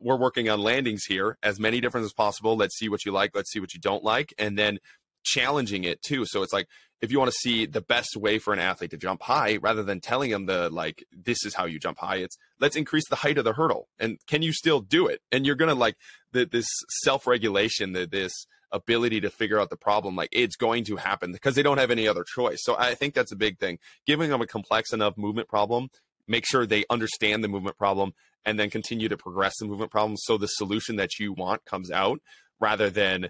we're 0.00 0.16
working 0.16 0.48
on 0.48 0.60
landings 0.60 1.04
here 1.04 1.38
as 1.42 1.58
many 1.58 1.80
different 1.80 2.04
as 2.04 2.12
possible. 2.12 2.56
Let's 2.56 2.76
see 2.76 2.88
what 2.88 3.04
you 3.04 3.12
like. 3.12 3.32
Let's 3.34 3.50
see 3.52 3.60
what 3.60 3.74
you 3.74 3.80
don't 3.80 4.04
like. 4.04 4.34
And 4.38 4.58
then 4.58 4.78
challenging 5.24 5.84
it 5.84 6.02
too. 6.02 6.26
So 6.26 6.42
it's 6.42 6.52
like, 6.52 6.68
if 7.00 7.10
you 7.10 7.18
want 7.18 7.30
to 7.30 7.38
see 7.38 7.66
the 7.66 7.80
best 7.80 8.16
way 8.16 8.38
for 8.38 8.52
an 8.52 8.58
athlete 8.58 8.90
to 8.92 8.96
jump 8.96 9.22
high, 9.22 9.56
rather 9.56 9.82
than 9.82 10.00
telling 10.00 10.30
them 10.30 10.46
the 10.46 10.70
like, 10.70 11.04
this 11.12 11.44
is 11.44 11.54
how 11.54 11.66
you 11.66 11.78
jump 11.78 11.98
high, 11.98 12.16
it's 12.16 12.36
let's 12.60 12.76
increase 12.76 13.08
the 13.08 13.16
height 13.16 13.36
of 13.36 13.44
the 13.44 13.52
hurdle. 13.52 13.88
And 13.98 14.18
can 14.26 14.42
you 14.42 14.52
still 14.52 14.80
do 14.80 15.06
it? 15.06 15.20
And 15.30 15.44
you're 15.44 15.54
going 15.54 15.68
to 15.68 15.74
like 15.74 15.96
the, 16.32 16.46
this 16.46 16.66
self 17.02 17.26
regulation, 17.26 17.92
this 17.92 18.32
ability 18.72 19.20
to 19.20 19.30
figure 19.30 19.60
out 19.60 19.70
the 19.70 19.76
problem, 19.76 20.16
like 20.16 20.30
it's 20.32 20.56
going 20.56 20.84
to 20.84 20.96
happen 20.96 21.32
because 21.32 21.54
they 21.54 21.62
don't 21.62 21.78
have 21.78 21.90
any 21.90 22.08
other 22.08 22.24
choice. 22.24 22.58
So 22.62 22.76
I 22.76 22.94
think 22.94 23.14
that's 23.14 23.32
a 23.32 23.36
big 23.36 23.58
thing. 23.58 23.78
Giving 24.06 24.30
them 24.30 24.42
a 24.42 24.46
complex 24.46 24.92
enough 24.92 25.16
movement 25.16 25.48
problem, 25.48 25.88
make 26.26 26.44
sure 26.46 26.66
they 26.66 26.84
understand 26.90 27.44
the 27.44 27.48
movement 27.48 27.76
problem 27.78 28.12
and 28.46 28.58
then 28.58 28.70
continue 28.70 29.08
to 29.08 29.16
progress 29.16 29.54
the 29.58 29.66
movement 29.66 29.90
problems 29.90 30.22
so 30.24 30.36
the 30.36 30.46
solution 30.46 30.96
that 30.96 31.18
you 31.18 31.32
want 31.32 31.64
comes 31.64 31.90
out 31.90 32.18
rather 32.60 32.90
than 32.90 33.28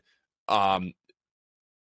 um, 0.49 0.93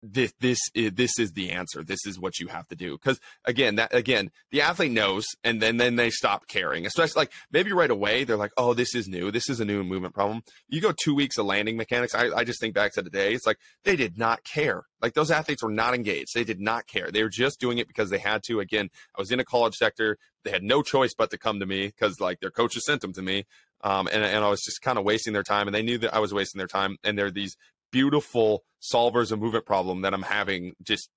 this 0.02 0.32
this 0.40 0.58
is 0.74 0.92
this 0.92 1.18
is 1.18 1.32
the 1.32 1.50
answer. 1.50 1.84
This 1.84 2.04
is 2.06 2.18
what 2.18 2.40
you 2.40 2.48
have 2.48 2.66
to 2.68 2.76
do. 2.76 2.92
Because 2.92 3.20
again, 3.44 3.76
that 3.76 3.94
again, 3.94 4.30
the 4.50 4.60
athlete 4.62 4.90
knows, 4.90 5.26
and 5.44 5.62
then 5.62 5.76
then 5.76 5.96
they 5.96 6.10
stop 6.10 6.48
caring. 6.48 6.84
Especially 6.86 7.20
like 7.20 7.32
maybe 7.52 7.72
right 7.72 7.90
away 7.90 8.24
they're 8.24 8.36
like, 8.36 8.52
oh, 8.56 8.74
this 8.74 8.94
is 8.94 9.08
new. 9.08 9.30
This 9.30 9.48
is 9.48 9.60
a 9.60 9.64
new 9.64 9.84
movement 9.84 10.14
problem. 10.14 10.42
You 10.68 10.80
go 10.80 10.92
two 10.92 11.14
weeks 11.14 11.38
of 11.38 11.46
landing 11.46 11.76
mechanics. 11.76 12.14
I, 12.14 12.30
I 12.34 12.44
just 12.44 12.60
think 12.60 12.74
back 12.74 12.92
to 12.94 13.02
the 13.02 13.10
day. 13.10 13.32
It's 13.32 13.46
like 13.46 13.58
they 13.84 13.96
did 13.96 14.18
not 14.18 14.44
care. 14.44 14.82
Like 15.00 15.14
those 15.14 15.30
athletes 15.30 15.62
were 15.62 15.70
not 15.70 15.94
engaged. 15.94 16.34
They 16.34 16.44
did 16.44 16.60
not 16.60 16.86
care. 16.86 17.10
They 17.10 17.22
were 17.22 17.28
just 17.28 17.60
doing 17.60 17.78
it 17.78 17.86
because 17.88 18.10
they 18.10 18.18
had 18.18 18.42
to. 18.48 18.60
Again, 18.60 18.90
I 19.16 19.20
was 19.20 19.30
in 19.30 19.40
a 19.40 19.44
college 19.44 19.74
sector. 19.74 20.18
They 20.44 20.50
had 20.50 20.64
no 20.64 20.82
choice 20.82 21.14
but 21.16 21.30
to 21.30 21.38
come 21.38 21.60
to 21.60 21.66
me 21.66 21.86
because 21.86 22.20
like 22.20 22.40
their 22.40 22.50
coaches 22.50 22.84
sent 22.84 23.02
them 23.02 23.12
to 23.12 23.22
me. 23.22 23.44
Um, 23.84 24.08
and, 24.12 24.22
and 24.22 24.44
I 24.44 24.48
was 24.48 24.62
just 24.62 24.80
kind 24.80 24.96
of 24.96 25.04
wasting 25.04 25.32
their 25.32 25.42
time, 25.42 25.66
and 25.66 25.74
they 25.74 25.82
knew 25.82 25.98
that 25.98 26.14
I 26.14 26.20
was 26.20 26.32
wasting 26.32 26.58
their 26.58 26.68
time. 26.68 26.98
And 27.02 27.18
they're 27.18 27.32
these 27.32 27.56
beautiful 27.92 28.64
solvers 28.82 29.30
of 29.30 29.40
movement 29.40 29.64
problem 29.64 30.02
that 30.02 30.12
I'm 30.12 30.22
having 30.22 30.74
just 30.82 31.08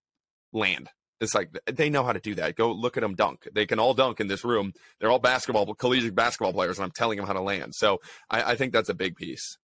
land. 0.54 0.90
It's 1.22 1.34
like 1.34 1.58
they 1.66 1.90
know 1.90 2.04
how 2.04 2.14
to 2.14 2.20
do 2.20 2.36
that. 2.36 2.56
Go 2.56 2.72
look 2.72 2.98
at 2.98 3.02
them 3.02 3.16
dunk. 3.16 3.48
They 3.54 3.66
can 3.66 3.80
all 3.80 3.94
dunk 3.94 4.20
in 4.20 4.28
this 4.28 4.44
room. 4.44 4.74
They're 5.00 5.10
all 5.10 5.18
basketball, 5.20 5.74
collegiate 5.74 6.14
basketball 6.14 6.54
players, 6.54 6.78
and 6.78 6.84
I'm 6.84 6.92
telling 6.92 7.18
them 7.18 7.26
how 7.26 7.34
to 7.34 7.42
land. 7.42 7.74
So 7.74 8.02
I, 8.30 8.52
I 8.52 8.56
think 8.56 8.74
that's 8.74 8.90
a 8.90 8.94
big 8.94 9.16
piece. 9.16 9.58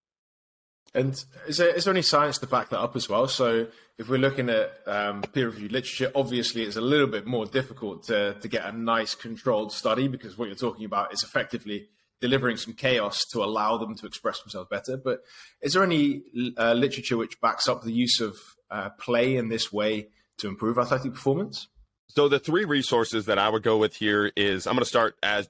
And 0.94 1.24
is 1.48 1.58
there, 1.58 1.70
is 1.70 1.86
there 1.86 1.94
any 1.94 2.02
science 2.02 2.38
to 2.40 2.48
back 2.48 2.70
that 2.70 2.80
up 2.80 2.96
as 2.96 3.08
well? 3.08 3.28
So 3.28 3.68
if 3.98 4.10
we're 4.10 4.18
looking 4.18 4.50
at 4.50 4.72
um, 4.86 5.22
peer-reviewed 5.22 5.72
literature, 5.72 6.12
obviously 6.16 6.64
it's 6.64 6.76
a 6.76 6.82
little 6.82 7.08
bit 7.08 7.26
more 7.26 7.46
difficult 7.46 8.04
to, 8.08 8.34
to 8.34 8.48
get 8.48 8.66
a 8.66 8.72
nice 8.72 9.16
controlled 9.16 9.72
study 9.72 10.08
because 10.08 10.38
what 10.38 10.48
you're 10.48 10.56
talking 10.56 10.86
about 10.86 11.14
is 11.14 11.24
effectively 11.24 11.88
delivering 12.22 12.56
some 12.56 12.74
chaos 12.74 13.26
to 13.32 13.44
allow 13.44 13.78
them 13.78 13.96
to 13.96 14.06
express 14.06 14.40
themselves 14.42 14.70
better. 14.70 14.96
But 14.96 15.22
is 15.62 15.74
there 15.74 15.84
any 15.84 16.22
uh, 16.58 16.74
literature 16.74 17.18
which 17.18 17.42
backs 17.42 17.68
up 17.68 17.84
the 17.84 17.92
use 17.92 18.22
of 18.22 18.38
uh, 18.70 18.90
play 18.92 19.36
in 19.36 19.50
this 19.50 19.74
way 19.74 20.08
to 20.38 20.48
improve 20.48 20.78
athletic 20.78 21.14
performance? 21.14 21.68
So 22.08 22.30
the 22.30 22.40
three 22.40 22.66
resources 22.66 23.26
that 23.26 23.40
I 23.40 23.50
would 23.50 23.64
go 23.64 23.78
with 23.78 23.96
here 23.96 24.32
is 24.36 24.68
I'm 24.68 24.74
going 24.74 24.84
to 24.84 24.90
start 24.90 25.16
as 25.24 25.50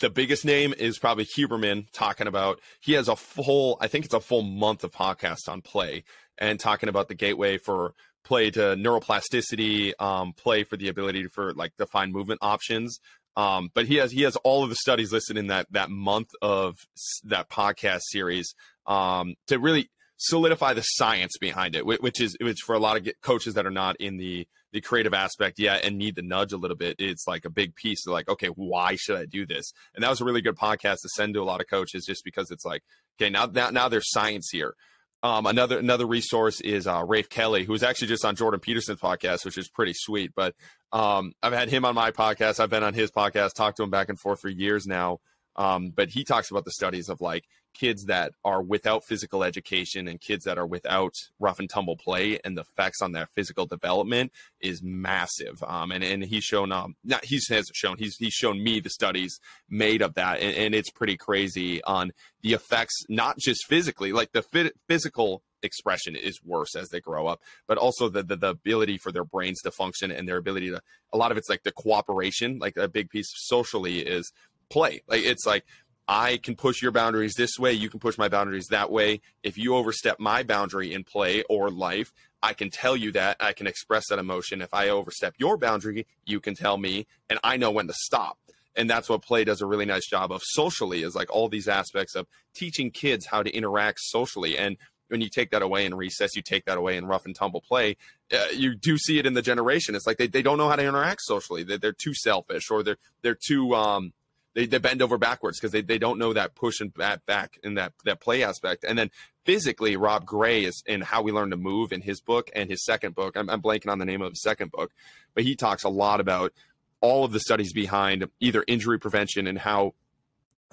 the 0.00 0.10
biggest 0.10 0.44
name 0.44 0.74
is 0.78 0.98
probably 0.98 1.26
Huberman 1.26 1.86
talking 1.92 2.26
about 2.26 2.60
he 2.80 2.94
has 2.94 3.06
a 3.08 3.16
full 3.16 3.76
I 3.80 3.86
think 3.86 4.06
it's 4.06 4.14
a 4.14 4.20
full 4.20 4.42
month 4.42 4.82
of 4.82 4.92
podcast 4.92 5.48
on 5.48 5.60
play 5.60 6.04
and 6.38 6.58
talking 6.58 6.88
about 6.88 7.08
the 7.08 7.14
gateway 7.14 7.58
for 7.58 7.94
play 8.24 8.50
to 8.50 8.60
neuroplasticity, 8.60 9.92
um, 10.00 10.32
play 10.32 10.62
for 10.62 10.76
the 10.76 10.88
ability 10.88 11.24
for 11.28 11.54
like 11.54 11.72
define 11.78 12.12
movement 12.12 12.38
options. 12.42 13.00
Um, 13.38 13.70
but 13.72 13.86
he 13.86 13.94
has 13.96 14.10
he 14.10 14.22
has 14.22 14.34
all 14.36 14.64
of 14.64 14.68
the 14.68 14.74
studies 14.74 15.12
listed 15.12 15.38
in 15.38 15.46
that 15.46 15.68
that 15.70 15.90
month 15.90 16.30
of 16.42 16.74
that 17.22 17.48
podcast 17.48 18.00
series 18.10 18.52
um, 18.84 19.36
to 19.46 19.60
really 19.60 19.90
solidify 20.16 20.74
the 20.74 20.82
science 20.82 21.38
behind 21.40 21.76
it, 21.76 21.86
which 21.86 22.20
is 22.20 22.36
which 22.40 22.58
for 22.66 22.74
a 22.74 22.80
lot 22.80 22.96
of 22.96 23.08
coaches 23.22 23.54
that 23.54 23.64
are 23.64 23.70
not 23.70 23.94
in 24.00 24.16
the 24.16 24.48
the 24.72 24.80
creative 24.80 25.14
aspect 25.14 25.60
yet 25.60 25.84
and 25.84 25.96
need 25.96 26.16
the 26.16 26.22
nudge 26.22 26.52
a 26.52 26.56
little 26.56 26.76
bit. 26.76 26.96
It's 26.98 27.28
like 27.28 27.44
a 27.44 27.50
big 27.50 27.76
piece 27.76 28.04
of 28.06 28.12
like, 28.12 28.28
okay, 28.28 28.48
why 28.48 28.96
should 28.96 29.16
I 29.16 29.24
do 29.24 29.46
this? 29.46 29.72
And 29.94 30.02
that 30.02 30.10
was 30.10 30.20
a 30.20 30.24
really 30.24 30.42
good 30.42 30.56
podcast 30.56 30.96
to 31.02 31.08
send 31.14 31.34
to 31.34 31.40
a 31.40 31.44
lot 31.44 31.60
of 31.60 31.68
coaches, 31.68 32.04
just 32.04 32.24
because 32.24 32.50
it's 32.50 32.64
like, 32.64 32.82
okay, 33.20 33.30
now 33.30 33.46
now, 33.46 33.70
now 33.70 33.88
there's 33.88 34.10
science 34.10 34.48
here. 34.50 34.74
Um, 35.22 35.46
another 35.46 35.78
another 35.78 36.06
resource 36.06 36.60
is 36.60 36.86
uh, 36.86 37.04
Rafe 37.04 37.28
Kelley, 37.28 37.64
who 37.64 37.72
was 37.72 37.82
actually 37.82 38.08
just 38.08 38.24
on 38.24 38.36
Jordan 38.36 38.60
Peterson's 38.60 39.00
podcast, 39.00 39.44
which 39.44 39.58
is 39.58 39.68
pretty 39.68 39.94
sweet. 39.94 40.32
But 40.34 40.54
um, 40.92 41.32
I've 41.42 41.52
had 41.52 41.68
him 41.68 41.84
on 41.84 41.94
my 41.94 42.12
podcast. 42.12 42.60
I've 42.60 42.70
been 42.70 42.84
on 42.84 42.94
his 42.94 43.10
podcast, 43.10 43.54
talked 43.54 43.78
to 43.78 43.82
him 43.82 43.90
back 43.90 44.08
and 44.08 44.18
forth 44.18 44.40
for 44.40 44.48
years 44.48 44.86
now. 44.86 45.18
Um, 45.56 45.90
but 45.90 46.08
he 46.10 46.22
talks 46.22 46.50
about 46.50 46.64
the 46.64 46.70
studies 46.70 47.08
of 47.08 47.20
like 47.20 47.44
kids 47.74 48.04
that 48.04 48.32
are 48.44 48.62
without 48.62 49.04
physical 49.04 49.44
education 49.44 50.08
and 50.08 50.20
kids 50.20 50.44
that 50.44 50.58
are 50.58 50.66
without 50.66 51.14
rough 51.38 51.58
and 51.58 51.70
tumble 51.70 51.96
play 51.96 52.38
and 52.44 52.56
the 52.56 52.62
effects 52.62 53.00
on 53.00 53.12
their 53.12 53.28
physical 53.34 53.66
development 53.66 54.32
is 54.60 54.82
massive. 54.82 55.62
Um, 55.66 55.92
and, 55.92 56.02
and 56.02 56.24
he's 56.24 56.44
shown, 56.44 56.72
um, 56.72 56.96
not 57.04 57.24
he 57.24 57.40
hasn't 57.48 57.74
shown, 57.74 57.98
he's, 57.98 58.16
he's 58.16 58.32
shown 58.32 58.62
me 58.62 58.80
the 58.80 58.90
studies 58.90 59.38
made 59.68 60.02
of 60.02 60.14
that. 60.14 60.40
And, 60.40 60.56
and 60.56 60.74
it's 60.74 60.90
pretty 60.90 61.16
crazy 61.16 61.82
on 61.84 62.12
the 62.42 62.52
effects, 62.52 63.04
not 63.08 63.38
just 63.38 63.66
physically, 63.66 64.12
like 64.12 64.32
the 64.32 64.44
physical 64.88 65.42
expression 65.62 66.14
is 66.14 66.40
worse 66.44 66.76
as 66.76 66.88
they 66.88 67.00
grow 67.00 67.26
up, 67.26 67.40
but 67.66 67.78
also 67.78 68.08
the, 68.08 68.22
the, 68.22 68.36
the 68.36 68.48
ability 68.50 68.98
for 68.98 69.12
their 69.12 69.24
brains 69.24 69.60
to 69.62 69.70
function 69.70 70.10
and 70.10 70.28
their 70.28 70.36
ability 70.36 70.70
to 70.70 70.80
a 71.12 71.16
lot 71.16 71.32
of 71.32 71.38
it's 71.38 71.48
like 71.48 71.62
the 71.62 71.72
cooperation, 71.72 72.58
like 72.58 72.76
a 72.76 72.88
big 72.88 73.10
piece 73.10 73.32
socially 73.34 74.00
is 74.00 74.32
play. 74.68 75.02
Like 75.08 75.22
it's 75.22 75.46
like 75.46 75.64
I 76.08 76.38
can 76.38 76.56
push 76.56 76.80
your 76.80 76.90
boundaries 76.90 77.34
this 77.36 77.58
way, 77.58 77.72
you 77.72 77.90
can 77.90 78.00
push 78.00 78.16
my 78.16 78.28
boundaries 78.28 78.68
that 78.70 78.90
way. 78.90 79.20
If 79.42 79.58
you 79.58 79.76
overstep 79.76 80.18
my 80.18 80.42
boundary 80.42 80.94
in 80.94 81.04
play 81.04 81.42
or 81.50 81.70
life, 81.70 82.14
I 82.42 82.54
can 82.54 82.70
tell 82.70 82.96
you 82.96 83.12
that. 83.12 83.36
I 83.40 83.52
can 83.52 83.66
express 83.66 84.04
that 84.08 84.18
emotion. 84.18 84.62
If 84.62 84.72
I 84.72 84.88
overstep 84.88 85.34
your 85.36 85.58
boundary, 85.58 86.06
you 86.24 86.40
can 86.40 86.54
tell 86.54 86.78
me, 86.78 87.06
and 87.28 87.38
I 87.44 87.58
know 87.58 87.70
when 87.70 87.88
to 87.88 87.94
stop. 87.94 88.38
And 88.74 88.88
that's 88.88 89.08
what 89.08 89.22
play 89.22 89.44
does 89.44 89.60
a 89.60 89.66
really 89.66 89.84
nice 89.84 90.06
job 90.06 90.32
of 90.32 90.40
socially, 90.42 91.02
is 91.02 91.14
like 91.14 91.30
all 91.30 91.48
these 91.48 91.68
aspects 91.68 92.14
of 92.14 92.26
teaching 92.54 92.90
kids 92.90 93.26
how 93.26 93.42
to 93.42 93.50
interact 93.50 93.98
socially. 94.00 94.56
And 94.56 94.76
when 95.08 95.20
you 95.20 95.28
take 95.28 95.50
that 95.50 95.62
away 95.62 95.84
in 95.84 95.94
recess, 95.94 96.36
you 96.36 96.42
take 96.42 96.64
that 96.66 96.78
away 96.78 96.96
in 96.96 97.06
rough 97.06 97.26
and 97.26 97.34
tumble 97.34 97.60
play, 97.60 97.96
uh, 98.32 98.46
you 98.54 98.74
do 98.74 98.96
see 98.96 99.18
it 99.18 99.26
in 99.26 99.34
the 99.34 99.42
generation. 99.42 99.94
It's 99.94 100.06
like 100.06 100.18
they, 100.18 100.26
they 100.26 100.42
don't 100.42 100.58
know 100.58 100.68
how 100.68 100.76
to 100.76 100.86
interact 100.86 101.22
socially. 101.22 101.64
They're, 101.64 101.78
they're 101.78 101.92
too 101.92 102.14
selfish 102.14 102.70
or 102.70 102.82
they're, 102.82 102.98
they're 103.22 103.38
too, 103.38 103.74
um, 103.74 104.12
they, 104.54 104.66
they 104.66 104.78
bend 104.78 105.02
over 105.02 105.18
backwards 105.18 105.58
because 105.58 105.72
they, 105.72 105.82
they 105.82 105.98
don't 105.98 106.18
know 106.18 106.32
that 106.32 106.54
push 106.54 106.80
and 106.80 106.92
back, 106.92 107.24
back 107.26 107.58
in 107.62 107.74
that, 107.74 107.92
that 108.04 108.20
play 108.20 108.42
aspect. 108.42 108.84
And 108.84 108.98
then 108.98 109.10
physically, 109.44 109.96
Rob 109.96 110.26
Gray 110.26 110.64
is 110.64 110.82
in 110.86 111.00
How 111.00 111.22
We 111.22 111.32
Learn 111.32 111.50
to 111.50 111.56
Move 111.56 111.92
in 111.92 112.00
his 112.00 112.20
book 112.20 112.50
and 112.54 112.68
his 112.68 112.84
second 112.84 113.14
book. 113.14 113.36
I'm, 113.36 113.48
I'm 113.48 113.62
blanking 113.62 113.90
on 113.90 113.98
the 113.98 114.04
name 114.04 114.22
of 114.22 114.32
his 114.32 114.42
second 114.42 114.70
book, 114.70 114.92
but 115.34 115.44
he 115.44 115.54
talks 115.54 115.84
a 115.84 115.88
lot 115.88 116.20
about 116.20 116.52
all 117.00 117.24
of 117.24 117.32
the 117.32 117.40
studies 117.40 117.72
behind 117.72 118.28
either 118.40 118.64
injury 118.66 118.98
prevention 118.98 119.46
and 119.46 119.58
how 119.58 119.94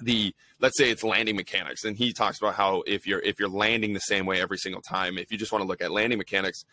the 0.02 0.34
let's 0.60 0.76
say 0.76 0.90
it's 0.90 1.02
landing 1.02 1.36
mechanics 1.36 1.84
and 1.84 1.96
he 1.96 2.12
talks 2.12 2.38
about 2.38 2.54
how 2.54 2.82
if 2.86 3.06
you're 3.06 3.20
if 3.20 3.38
you're 3.38 3.48
landing 3.48 3.94
the 3.94 4.00
same 4.00 4.26
way 4.26 4.40
every 4.40 4.58
single 4.58 4.82
time 4.82 5.16
if 5.16 5.32
you 5.32 5.38
just 5.38 5.52
want 5.52 5.62
to 5.62 5.66
look 5.66 5.80
at 5.80 5.90
landing 5.90 6.18
mechanics 6.18 6.66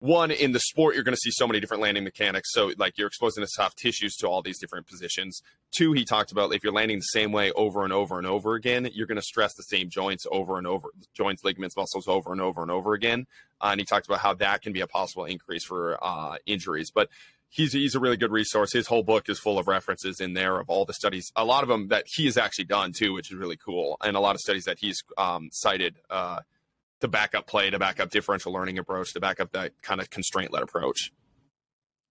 one 0.00 0.30
in 0.30 0.52
the 0.52 0.60
sport 0.60 0.94
you're 0.94 1.04
going 1.04 1.14
to 1.14 1.20
see 1.20 1.30
so 1.30 1.46
many 1.46 1.60
different 1.60 1.82
landing 1.82 2.02
mechanics 2.02 2.50
so 2.52 2.72
like 2.78 2.96
you're 2.98 3.06
exposing 3.06 3.42
the 3.42 3.46
soft 3.46 3.78
tissues 3.78 4.16
to 4.16 4.26
all 4.26 4.42
these 4.42 4.58
different 4.58 4.86
positions. 4.86 5.42
Two 5.72 5.92
he 5.92 6.04
talked 6.04 6.32
about 6.32 6.52
if 6.54 6.64
you're 6.64 6.72
landing 6.72 6.98
the 6.98 7.02
same 7.02 7.32
way 7.32 7.52
over 7.52 7.84
and 7.84 7.92
over 7.92 8.18
and 8.18 8.26
over 8.26 8.54
again 8.54 8.88
you're 8.92 9.06
going 9.06 9.16
to 9.16 9.22
stress 9.22 9.54
the 9.54 9.62
same 9.62 9.88
joints 9.88 10.26
over 10.30 10.58
and 10.58 10.66
over 10.66 10.88
joints 11.14 11.44
ligaments 11.44 11.76
muscles 11.76 12.08
over 12.08 12.32
and 12.32 12.40
over 12.40 12.62
and 12.62 12.70
over 12.70 12.94
again 12.94 13.26
uh, 13.60 13.68
and 13.70 13.80
he 13.80 13.84
talked 13.84 14.06
about 14.06 14.20
how 14.20 14.34
that 14.34 14.62
can 14.62 14.72
be 14.72 14.80
a 14.80 14.86
possible 14.86 15.26
increase 15.26 15.64
for 15.64 16.02
uh, 16.02 16.36
injuries 16.46 16.90
but 16.90 17.10
he's 17.50 17.74
he's 17.74 17.94
a 17.94 18.00
really 18.00 18.16
good 18.16 18.32
resource. 18.32 18.72
His 18.72 18.86
whole 18.86 19.02
book 19.02 19.28
is 19.28 19.38
full 19.38 19.58
of 19.58 19.68
references 19.68 20.20
in 20.20 20.32
there 20.32 20.58
of 20.58 20.70
all 20.70 20.86
the 20.86 20.94
studies 20.94 21.30
a 21.36 21.44
lot 21.44 21.62
of 21.62 21.68
them 21.68 21.88
that 21.88 22.04
he 22.06 22.24
has 22.24 22.38
actually 22.38 22.64
done 22.64 22.92
too 22.92 23.12
which 23.12 23.30
is 23.30 23.36
really 23.36 23.58
cool 23.58 23.98
and 24.00 24.16
a 24.16 24.20
lot 24.20 24.34
of 24.34 24.40
studies 24.40 24.64
that 24.64 24.78
he's 24.78 25.02
um, 25.18 25.50
cited 25.52 25.96
uh, 26.08 26.40
to 27.00 27.08
back 27.08 27.34
up 27.34 27.46
play, 27.46 27.70
to 27.70 27.78
back 27.78 28.00
up 28.00 28.10
differential 28.10 28.52
learning 28.52 28.78
approach, 28.78 29.12
to 29.12 29.20
back 29.20 29.40
up 29.40 29.52
that 29.52 29.72
kind 29.82 30.00
of 30.00 30.10
constraint 30.10 30.52
led 30.52 30.62
approach. 30.62 31.12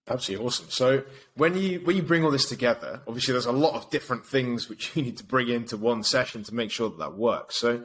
Absolutely 0.08 0.46
awesome. 0.46 0.66
So 0.70 1.04
when 1.34 1.56
you 1.56 1.80
when 1.80 1.96
you 1.96 2.02
bring 2.02 2.24
all 2.24 2.30
this 2.30 2.48
together, 2.48 3.00
obviously 3.06 3.32
there's 3.32 3.46
a 3.46 3.52
lot 3.52 3.74
of 3.74 3.90
different 3.90 4.26
things 4.26 4.68
which 4.68 4.92
you 4.96 5.02
need 5.02 5.18
to 5.18 5.24
bring 5.24 5.48
into 5.48 5.76
one 5.76 6.02
session 6.02 6.42
to 6.44 6.54
make 6.54 6.70
sure 6.70 6.90
that 6.90 6.98
that 6.98 7.14
works. 7.14 7.56
So 7.56 7.84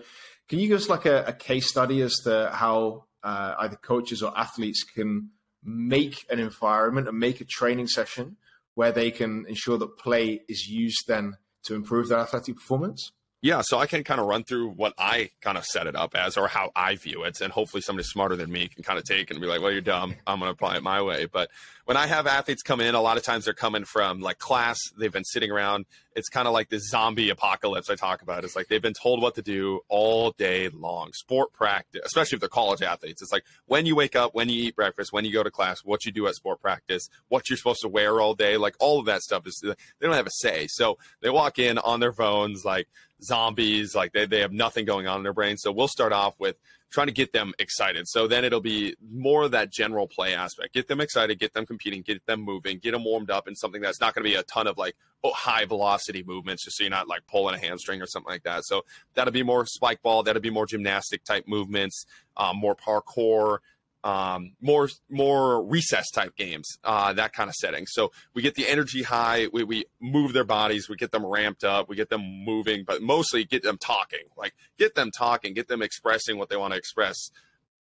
can 0.49 0.59
you 0.59 0.67
give 0.67 0.79
us 0.79 0.89
like 0.89 1.05
a, 1.05 1.25
a 1.25 1.33
case 1.33 1.67
study 1.67 2.01
as 2.01 2.15
to 2.23 2.49
how 2.53 3.05
uh, 3.23 3.55
either 3.59 3.75
coaches 3.75 4.21
or 4.21 4.37
athletes 4.37 4.83
can 4.83 5.31
make 5.63 6.25
an 6.29 6.39
environment 6.39 7.07
and 7.07 7.17
make 7.17 7.41
a 7.41 7.45
training 7.45 7.87
session 7.87 8.37
where 8.75 8.91
they 8.91 9.09
can 9.09 9.45
ensure 9.47 9.77
that 9.77 9.97
play 9.97 10.41
is 10.47 10.67
used 10.67 11.07
then 11.07 11.37
to 11.63 11.73
improve 11.73 12.09
their 12.09 12.19
athletic 12.19 12.55
performance? 12.55 13.11
Yeah, 13.45 13.61
so 13.61 13.77
I 13.77 13.85
can 13.85 14.03
kind 14.03 14.19
of 14.19 14.25
run 14.25 14.43
through 14.43 14.69
what 14.69 14.95
I 14.97 15.29
kind 15.39 15.55
of 15.55 15.65
set 15.65 15.85
it 15.85 15.95
up 15.95 16.15
as 16.15 16.35
or 16.35 16.47
how 16.47 16.71
I 16.75 16.95
view 16.95 17.25
it. 17.25 17.41
And 17.41 17.53
hopefully 17.53 17.81
somebody 17.81 18.03
smarter 18.07 18.35
than 18.35 18.51
me 18.51 18.67
can 18.67 18.83
kind 18.83 18.97
of 18.97 19.05
take 19.05 19.29
it 19.29 19.33
and 19.35 19.39
be 19.39 19.45
like, 19.45 19.61
well, 19.61 19.71
you're 19.71 19.81
dumb. 19.81 20.15
I'm 20.25 20.39
going 20.39 20.47
to 20.49 20.53
apply 20.53 20.77
it 20.77 20.81
my 20.81 21.03
way. 21.03 21.27
But 21.31 21.51
when 21.85 21.95
I 21.95 22.07
have 22.07 22.25
athletes 22.25 22.63
come 22.63 22.81
in, 22.81 22.95
a 22.95 23.01
lot 23.01 23.17
of 23.17 23.23
times 23.23 23.45
they're 23.45 23.53
coming 23.53 23.85
from 23.85 24.19
like 24.19 24.39
class, 24.39 24.79
they've 24.97 25.13
been 25.13 25.23
sitting 25.23 25.51
around. 25.51 25.85
It's 26.15 26.27
kind 26.27 26.47
of 26.47 26.55
like 26.55 26.69
this 26.69 26.89
zombie 26.89 27.29
apocalypse 27.29 27.87
I 27.87 27.95
talk 27.95 28.23
about. 28.23 28.43
It's 28.43 28.55
like 28.55 28.67
they've 28.67 28.81
been 28.81 28.95
told 28.99 29.21
what 29.21 29.35
to 29.35 29.43
do 29.43 29.81
all 29.89 30.31
day 30.31 30.69
long. 30.69 31.11
Sport 31.13 31.53
practice, 31.53 32.01
especially 32.03 32.37
if 32.37 32.39
they're 32.39 32.49
college 32.49 32.81
athletes. 32.81 33.21
It's 33.21 33.31
like 33.31 33.43
when 33.67 33.85
you 33.85 33.95
wake 33.95 34.15
up, 34.15 34.33
when 34.33 34.49
you 34.49 34.63
eat 34.63 34.75
breakfast, 34.75 35.13
when 35.13 35.23
you 35.23 35.31
go 35.31 35.43
to 35.43 35.51
class, 35.51 35.81
what 35.83 36.03
you 36.03 36.11
do 36.11 36.25
at 36.25 36.33
sport 36.33 36.61
practice, 36.61 37.09
what 37.27 37.47
you're 37.47 37.57
supposed 37.57 37.81
to 37.81 37.89
wear 37.89 38.19
all 38.19 38.33
day, 38.33 38.57
like 38.57 38.75
all 38.79 38.99
of 38.99 39.05
that 39.05 39.21
stuff 39.21 39.45
is 39.45 39.61
they 39.61 39.75
don't 40.01 40.15
have 40.15 40.25
a 40.25 40.31
say. 40.31 40.65
So 40.67 40.97
they 41.21 41.29
walk 41.29 41.59
in 41.59 41.77
on 41.77 41.99
their 41.99 42.13
phones 42.13 42.65
like 42.65 42.87
zombies, 43.21 43.95
like 43.95 44.13
they, 44.13 44.25
they 44.25 44.39
have 44.39 44.51
nothing 44.51 44.85
going 44.85 45.07
on 45.07 45.17
in 45.17 45.23
their 45.23 45.33
brain. 45.33 45.57
So 45.57 45.71
we'll 45.71 45.87
start 45.87 46.13
off 46.13 46.35
with 46.39 46.57
trying 46.91 47.07
to 47.07 47.13
get 47.13 47.33
them 47.33 47.53
excited. 47.59 48.07
So 48.07 48.27
then 48.27 48.45
it'll 48.45 48.61
be 48.61 48.95
more 49.11 49.43
of 49.43 49.51
that 49.51 49.71
general 49.71 50.07
play 50.07 50.33
aspect. 50.33 50.73
Get 50.73 50.87
them 50.87 51.01
excited, 51.01 51.39
get 51.39 51.53
them 51.53 51.65
competing, 51.65 52.01
get 52.01 52.25
them 52.25 52.41
moving, 52.41 52.79
get 52.79 52.91
them 52.91 53.03
warmed 53.03 53.31
up 53.31 53.47
in 53.47 53.55
something 53.55 53.81
that's 53.81 53.99
not 53.99 54.13
going 54.13 54.23
to 54.23 54.29
be 54.29 54.35
a 54.35 54.43
ton 54.43 54.67
of 54.67 54.77
like 54.77 54.95
oh, 55.25 55.33
high 55.33 55.65
velocity 55.65 56.23
movements, 56.23 56.63
just 56.63 56.77
so 56.77 56.83
you're 56.83 56.91
not 56.91 57.07
like 57.07 57.25
pulling 57.25 57.55
a 57.55 57.57
hamstring 57.57 58.01
or 58.01 58.05
something 58.05 58.31
like 58.31 58.43
that. 58.43 58.63
So 58.63 58.85
that'll 59.15 59.33
be 59.33 59.43
more 59.43 59.65
spike 59.65 60.01
ball, 60.03 60.23
that'll 60.23 60.41
be 60.41 60.51
more 60.51 60.67
gymnastic 60.67 61.23
type 61.23 61.47
movements, 61.47 62.05
um, 62.37 62.57
more 62.57 62.75
parkour. 62.75 63.57
Um, 64.05 64.51
more 64.61 64.87
more 65.09 65.65
recess 65.65 66.05
type 66.11 66.35
games, 66.37 66.77
uh, 66.83 67.11
that 67.13 67.33
kind 67.33 67.49
of 67.49 67.55
setting. 67.55 67.87
So 67.87 68.11
we 68.35 68.43
get 68.43 68.53
the 68.53 68.67
energy 68.67 69.01
high, 69.01 69.47
we, 69.51 69.63
we 69.63 69.85
move 69.99 70.33
their 70.33 70.43
bodies, 70.45 70.87
we 70.87 70.95
get 70.95 71.11
them 71.11 71.25
ramped 71.25 71.63
up, 71.63 71.89
we 71.89 71.95
get 71.95 72.09
them 72.09 72.21
moving, 72.21 72.83
but 72.85 73.01
mostly 73.01 73.43
get 73.43 73.63
them 73.63 73.79
talking. 73.79 74.27
Like 74.37 74.53
get 74.77 74.93
them 74.93 75.09
talking, 75.09 75.55
get 75.55 75.67
them 75.67 75.81
expressing 75.81 76.37
what 76.37 76.49
they 76.49 76.55
want 76.55 76.73
to 76.73 76.77
express 76.77 77.31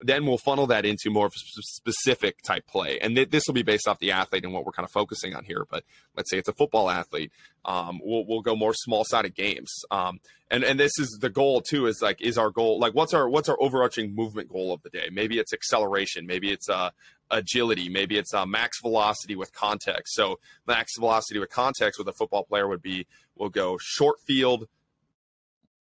then 0.05 0.27
we'll 0.27 0.39
funnel 0.39 0.67
that 0.67 0.85
into 0.85 1.11
more 1.11 1.27
of 1.27 1.33
a 1.37 1.63
specific 1.63 2.43
type 2.43 2.67
play. 2.67 2.99
And 3.01 3.17
th- 3.17 3.31
this 3.31 3.45
will 3.47 3.55
be 3.55 3.63
based 3.63 3.89
off 3.89 3.99
the 3.99 4.11
athlete 4.11 4.45
and 4.45 4.53
what 4.53 4.65
we're 4.65 4.73
kind 4.73 4.85
of 4.85 4.93
focusing 4.93 5.35
on 5.35 5.45
here. 5.45 5.67
But 5.71 5.85
let's 6.17 6.31
say 6.31 6.39
it's 6.39 6.49
a 6.49 6.53
football 6.53 6.91
athlete. 6.91 7.33
Um, 7.65 8.01
we'll, 8.03 8.25
we'll 8.27 8.43
go 8.43 8.57
more 8.57 8.75
small 8.75 9.05
sided 9.05 9.35
games. 9.35 9.73
Um, 9.91 10.21
and, 10.51 10.65
and 10.65 10.79
this 10.79 10.99
is 10.99 11.19
the 11.21 11.31
goal 11.31 11.63
too, 11.63 11.87
is 11.87 12.03
like, 12.03 12.21
is 12.21 12.37
our 12.37 12.51
goal, 12.51 12.79
like 12.79 12.95
what's 12.95 13.15
our, 13.15 13.29
what's 13.29 13.49
our 13.49 13.57
overarching 13.61 14.15
movement 14.15 14.49
goal 14.49 14.73
of 14.73 14.83
the 14.83 14.91
day? 14.91 15.09
Maybe 15.11 15.39
it's 15.39 15.53
acceleration. 15.53 16.27
Maybe 16.27 16.53
it's, 16.53 16.69
uh, 16.69 16.91
agility. 17.31 17.89
Maybe 17.89 18.19
it's 18.19 18.35
uh, 18.35 18.45
max 18.45 18.79
velocity 18.83 19.37
with 19.37 19.55
context. 19.55 20.15
So 20.15 20.39
max 20.67 20.93
velocity 20.99 21.41
with 21.41 21.51
context 21.51 21.99
with 21.99 22.07
a 22.09 22.13
football 22.13 22.45
player 22.45 22.69
would 22.69 22.83
be, 22.83 23.07
we'll 23.37 23.49
go 23.49 23.79
short 23.81 24.21
field, 24.27 24.69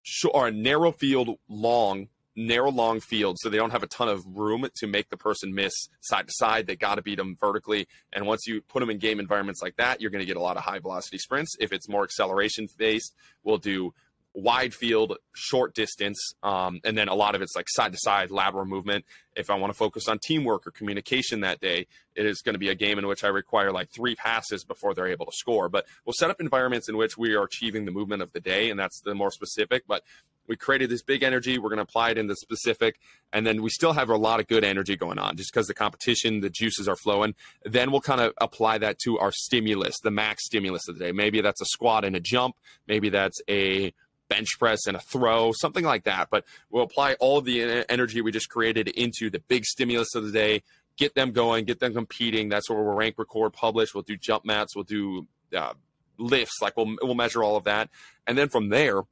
short, 0.01 0.33
or 0.33 0.49
narrow 0.51 0.93
field, 0.93 1.37
long, 1.49 2.07
narrow 2.35 2.71
long 2.71 2.99
field 2.99 3.37
so 3.39 3.49
they 3.49 3.57
don't 3.57 3.71
have 3.71 3.83
a 3.83 3.87
ton 3.87 4.09
of 4.09 4.25
room 4.25 4.67
to 4.75 4.87
make 4.87 5.09
the 5.09 5.17
person 5.17 5.53
miss 5.53 5.73
side 6.01 6.27
to 6.27 6.33
side. 6.35 6.67
They 6.67 6.75
got 6.75 6.95
to 6.95 7.01
beat 7.01 7.17
them 7.17 7.37
vertically 7.39 7.87
and 8.13 8.25
once 8.25 8.45
you 8.45 8.61
put 8.61 8.79
them 8.81 8.89
in 8.89 8.97
game 8.97 9.19
environments 9.19 9.61
like 9.61 9.75
that 9.77 10.01
you're 10.01 10.11
going 10.11 10.21
to 10.21 10.25
get 10.25 10.37
a 10.37 10.41
lot 10.41 10.57
of 10.57 10.63
high 10.63 10.79
velocity 10.79 11.17
sprints. 11.17 11.55
If 11.59 11.71
it's 11.71 11.87
more 11.87 12.03
acceleration 12.03 12.67
based 12.77 13.15
we'll 13.43 13.57
do 13.57 13.93
wide 14.35 14.73
field 14.73 15.17
short 15.33 15.73
distance 15.73 16.33
um, 16.43 16.81
and 16.83 16.97
then 16.97 17.07
a 17.07 17.15
lot 17.15 17.35
of 17.35 17.41
it's 17.41 17.55
like 17.55 17.67
side 17.69 17.91
to 17.91 17.97
side 17.97 18.29
lateral 18.29 18.65
movement 18.65 19.05
if 19.35 19.49
i 19.49 19.55
want 19.55 19.71
to 19.71 19.77
focus 19.77 20.07
on 20.07 20.19
teamwork 20.19 20.67
or 20.67 20.71
communication 20.71 21.39
that 21.39 21.59
day 21.61 21.87
it 22.15 22.25
is 22.25 22.41
going 22.41 22.53
to 22.53 22.59
be 22.59 22.69
a 22.69 22.75
game 22.75 22.99
in 22.99 23.07
which 23.07 23.23
i 23.23 23.27
require 23.27 23.71
like 23.71 23.89
three 23.95 24.15
passes 24.15 24.65
before 24.65 24.93
they're 24.93 25.07
able 25.07 25.25
to 25.25 25.31
score 25.33 25.69
but 25.69 25.85
we'll 26.05 26.13
set 26.13 26.29
up 26.29 26.41
environments 26.41 26.89
in 26.89 26.97
which 26.97 27.17
we 27.17 27.33
are 27.33 27.43
achieving 27.43 27.85
the 27.85 27.91
movement 27.91 28.21
of 28.21 28.31
the 28.33 28.41
day 28.41 28.69
and 28.69 28.79
that's 28.79 28.99
the 29.01 29.15
more 29.15 29.31
specific 29.31 29.83
but 29.87 30.03
we 30.47 30.55
created 30.55 30.89
this 30.89 31.01
big 31.01 31.23
energy. 31.23 31.57
We're 31.57 31.69
going 31.69 31.77
to 31.77 31.83
apply 31.83 32.11
it 32.11 32.17
in 32.17 32.27
the 32.27 32.35
specific. 32.35 32.99
And 33.33 33.45
then 33.45 33.61
we 33.61 33.69
still 33.69 33.93
have 33.93 34.09
a 34.09 34.17
lot 34.17 34.39
of 34.39 34.47
good 34.47 34.63
energy 34.63 34.95
going 34.95 35.19
on 35.19 35.37
just 35.37 35.51
because 35.51 35.67
the 35.67 35.73
competition, 35.73 36.41
the 36.41 36.49
juices 36.49 36.87
are 36.87 36.95
flowing. 36.95 37.35
Then 37.63 37.91
we'll 37.91 38.01
kind 38.01 38.21
of 38.21 38.33
apply 38.39 38.77
that 38.79 38.99
to 38.99 39.17
our 39.19 39.31
stimulus, 39.31 39.95
the 40.03 40.11
max 40.11 40.45
stimulus 40.45 40.87
of 40.87 40.97
the 40.97 41.05
day. 41.05 41.11
Maybe 41.11 41.41
that's 41.41 41.61
a 41.61 41.65
squat 41.65 42.05
and 42.05 42.15
a 42.15 42.19
jump. 42.19 42.55
Maybe 42.87 43.09
that's 43.09 43.39
a 43.49 43.93
bench 44.29 44.57
press 44.59 44.87
and 44.87 44.97
a 44.97 44.99
throw, 44.99 45.51
something 45.51 45.85
like 45.85 46.03
that. 46.03 46.29
But 46.29 46.45
we'll 46.69 46.83
apply 46.83 47.13
all 47.15 47.41
the 47.41 47.85
energy 47.89 48.21
we 48.21 48.31
just 48.31 48.49
created 48.49 48.87
into 48.87 49.29
the 49.29 49.39
big 49.39 49.65
stimulus 49.65 50.15
of 50.15 50.25
the 50.25 50.31
day, 50.31 50.63
get 50.97 51.15
them 51.15 51.31
going, 51.31 51.65
get 51.65 51.79
them 51.79 51.93
competing. 51.93 52.49
That's 52.49 52.69
where 52.69 52.81
we'll 52.81 52.95
rank, 52.95 53.15
record, 53.17 53.53
publish. 53.53 53.93
We'll 53.93 54.03
do 54.03 54.17
jump 54.17 54.45
mats. 54.45 54.75
We'll 54.75 54.83
do 54.83 55.27
uh, 55.55 55.73
lifts. 56.17 56.61
Like 56.61 56.77
we'll, 56.77 56.95
we'll 57.01 57.15
measure 57.15 57.43
all 57.43 57.57
of 57.57 57.65
that. 57.65 57.89
And 58.27 58.37
then 58.37 58.49
from 58.49 58.69
there, 58.69 59.03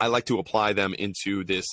I 0.00 0.06
like 0.06 0.26
to 0.26 0.38
apply 0.38 0.74
them 0.74 0.94
into 0.94 1.44
this. 1.44 1.66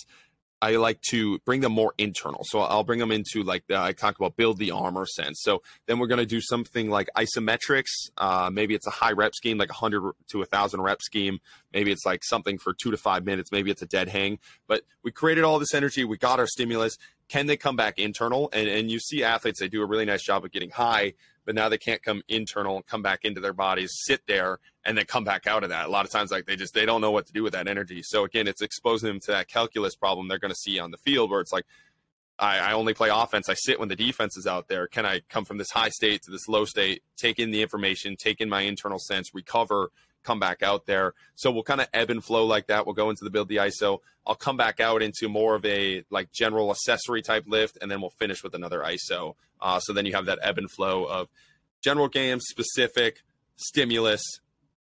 I 0.61 0.77
like 0.77 1.01
to 1.09 1.39
bring 1.39 1.61
them 1.61 1.73
more 1.73 1.93
internal. 1.97 2.41
So 2.45 2.59
I'll 2.59 2.83
bring 2.83 2.99
them 2.99 3.11
into 3.11 3.43
like 3.43 3.67
the, 3.67 3.79
I 3.79 3.91
talk 3.91 4.17
about 4.17 4.35
build 4.35 4.57
the 4.57 4.71
armor 4.71 5.05
sense. 5.05 5.41
So 5.41 5.61
then 5.85 5.99
we're 5.99 6.07
going 6.07 6.19
to 6.19 6.25
do 6.25 6.41
something 6.41 6.89
like 6.89 7.09
isometrics. 7.15 8.09
Uh, 8.17 8.49
maybe 8.51 8.73
it's 8.73 8.87
a 8.87 8.91
high 8.91 9.11
rep 9.11 9.35
scheme, 9.35 9.57
like 9.57 9.69
a 9.69 9.73
hundred 9.73 10.13
to 10.31 10.41
a 10.41 10.45
thousand 10.45 10.81
rep 10.81 11.01
scheme. 11.01 11.39
Maybe 11.73 11.91
it's 11.91 12.05
like 12.05 12.23
something 12.23 12.57
for 12.57 12.73
two 12.73 12.91
to 12.91 12.97
five 12.97 13.25
minutes. 13.25 13.51
Maybe 13.51 13.69
it's 13.69 13.81
a 13.81 13.87
dead 13.87 14.09
hang. 14.09 14.39
But 14.67 14.83
we 15.03 15.11
created 15.11 15.43
all 15.43 15.59
this 15.59 15.73
energy. 15.73 16.03
We 16.03 16.17
got 16.17 16.39
our 16.39 16.47
stimulus. 16.47 16.97
Can 17.27 17.47
they 17.47 17.57
come 17.57 17.75
back 17.75 17.99
internal? 17.99 18.49
And 18.53 18.67
and 18.67 18.89
you 18.89 18.99
see 18.99 19.23
athletes, 19.23 19.59
they 19.59 19.67
do 19.67 19.81
a 19.81 19.85
really 19.85 20.05
nice 20.05 20.23
job 20.23 20.45
of 20.45 20.51
getting 20.51 20.69
high 20.69 21.13
but 21.45 21.55
now 21.55 21.69
they 21.69 21.77
can't 21.77 22.01
come 22.01 22.21
internal 22.27 22.75
and 22.75 22.85
come 22.85 23.01
back 23.01 23.23
into 23.23 23.39
their 23.39 23.53
bodies, 23.53 23.91
sit 24.05 24.21
there, 24.27 24.59
and 24.83 24.97
then 24.97 25.05
come 25.05 25.23
back 25.23 25.47
out 25.47 25.63
of 25.63 25.69
that. 25.69 25.85
A 25.85 25.89
lot 25.89 26.05
of 26.05 26.11
times, 26.11 26.31
like 26.31 26.45
they 26.45 26.55
just 26.55 26.73
they 26.73 26.85
don't 26.85 27.01
know 27.01 27.11
what 27.11 27.27
to 27.27 27.33
do 27.33 27.43
with 27.43 27.53
that 27.53 27.67
energy. 27.67 28.01
So 28.03 28.23
again, 28.23 28.47
it's 28.47 28.61
exposing 28.61 29.07
them 29.07 29.19
to 29.21 29.31
that 29.31 29.47
calculus 29.47 29.95
problem 29.95 30.27
they're 30.27 30.39
going 30.39 30.53
to 30.53 30.55
see 30.55 30.79
on 30.79 30.91
the 30.91 30.97
field, 30.97 31.29
where 31.29 31.41
it's 31.41 31.53
like, 31.53 31.65
I, 32.37 32.59
I 32.59 32.73
only 32.73 32.93
play 32.93 33.09
offense. 33.11 33.47
I 33.47 33.53
sit 33.53 33.79
when 33.79 33.89
the 33.89 33.95
defense 33.95 34.37
is 34.37 34.47
out 34.47 34.67
there. 34.67 34.87
Can 34.87 35.05
I 35.05 35.21
come 35.29 35.45
from 35.45 35.57
this 35.57 35.71
high 35.71 35.89
state 35.89 36.21
to 36.23 36.31
this 36.31 36.47
low 36.47 36.65
state, 36.65 37.03
take 37.17 37.39
in 37.39 37.51
the 37.51 37.61
information, 37.61 38.15
take 38.17 38.41
in 38.41 38.49
my 38.49 38.61
internal 38.61 38.99
sense, 38.99 39.33
recover, 39.33 39.91
come 40.25 40.39
back 40.39 40.63
out 40.63 40.85
there. 40.85 41.13
So 41.35 41.51
we'll 41.51 41.63
kind 41.63 41.81
of 41.81 41.87
ebb 41.93 42.09
and 42.09 42.23
flow 42.23 42.45
like 42.45 42.67
that. 42.67 42.85
We'll 42.85 42.95
go 42.95 43.09
into 43.09 43.23
the 43.23 43.29
build 43.29 43.47
the 43.47 43.57
ISO. 43.57 43.99
I'll 44.25 44.35
come 44.35 44.57
back 44.57 44.79
out 44.79 45.01
into 45.01 45.29
more 45.29 45.55
of 45.55 45.63
a 45.65 46.03
like 46.09 46.31
general 46.31 46.71
accessory 46.71 47.21
type 47.21 47.45
lift, 47.47 47.77
and 47.81 47.89
then 47.89 48.01
we'll 48.01 48.09
finish 48.09 48.43
with 48.43 48.55
another 48.55 48.79
ISO. 48.79 49.35
Uh, 49.61 49.79
so 49.79 49.93
then 49.93 50.05
you 50.05 50.13
have 50.13 50.25
that 50.25 50.39
ebb 50.41 50.57
and 50.57 50.69
flow 50.69 51.05
of 51.05 51.29
general 51.81 52.07
game, 52.07 52.39
specific, 52.39 53.23
stimulus, 53.55 54.21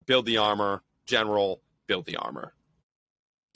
build 0.07 0.27
the 0.27 0.39
armor, 0.39 0.83
general, 1.07 1.61
build 1.87 2.07
the 2.07 2.17
armor. 2.17 2.55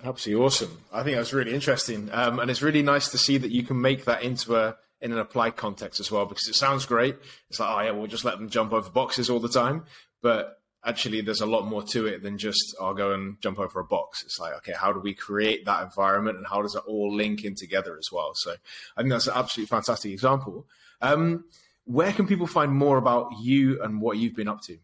Absolutely 0.05 0.45
awesome. 0.45 0.83
I 0.93 1.03
think 1.03 1.17
that's 1.17 1.33
really 1.33 1.53
interesting, 1.53 2.09
um, 2.12 2.39
and 2.39 2.51
it's 2.51 2.62
really 2.62 2.83
nice 2.83 3.11
to 3.11 3.19
see 3.19 3.39
that 3.39 3.51
you 3.51 3.65
can 3.65 3.81
make 3.81 4.05
that 4.05 4.23
into 4.23 4.57
a 4.57 4.77
in 5.01 5.12
an 5.12 5.19
applied 5.19 5.57
context 5.57 6.01
as 6.01 6.11
well 6.11 6.27
because 6.27 6.49
it 6.49 6.55
sounds 6.55 6.85
great. 6.85 7.17
It's 7.51 7.61
like, 7.61 7.69
oh 7.71 7.81
yeah, 7.81 7.91
we'll 7.93 8.07
just 8.09 8.25
let 8.25 8.39
them 8.39 8.49
jump 8.49 8.73
over 8.73 8.91
boxes 8.91 9.31
all 9.31 9.41
the 9.41 9.49
time, 9.49 9.85
but 10.23 10.61
actually 10.85 11.21
there's 11.21 11.41
a 11.41 11.47
lot 11.47 11.67
more 11.67 11.83
to 11.83 12.07
it 12.07 12.23
than 12.23 12.38
just 12.38 12.77
I'll 12.81 12.95
go 12.95 13.12
and 13.12 13.41
jump 13.41 13.59
over 13.59 13.81
a 13.81 13.85
box. 13.85 14.23
It's 14.23 14.38
like, 14.38 14.55
okay, 14.59 14.73
how 14.73 14.93
do 14.93 15.01
we 15.01 15.14
create 15.14 15.64
that 15.67 15.83
environment 15.83 16.38
and 16.38 16.47
how 16.47 16.62
does 16.62 16.75
it 16.75 16.83
all 16.87 17.14
link 17.14 17.45
in 17.45 17.55
together 17.55 17.97
as 17.99 18.09
well? 18.12 18.33
So 18.35 18.55
I 18.97 19.03
think 19.03 19.11
that's 19.11 19.27
an 19.27 19.35
absolutely 19.37 19.69
fantastic 19.69 20.12
example. 20.12 20.67
Um, 21.01 21.45
where 21.85 22.12
can 22.12 22.27
people 22.27 22.47
find 22.47 22.73
more 22.73 22.99
about 22.99 23.33
you 23.41 23.83
and 23.83 24.01
what 24.01 24.19
you've 24.19 24.37
been 24.37 24.49
up 24.49 24.62
to? 24.62 24.79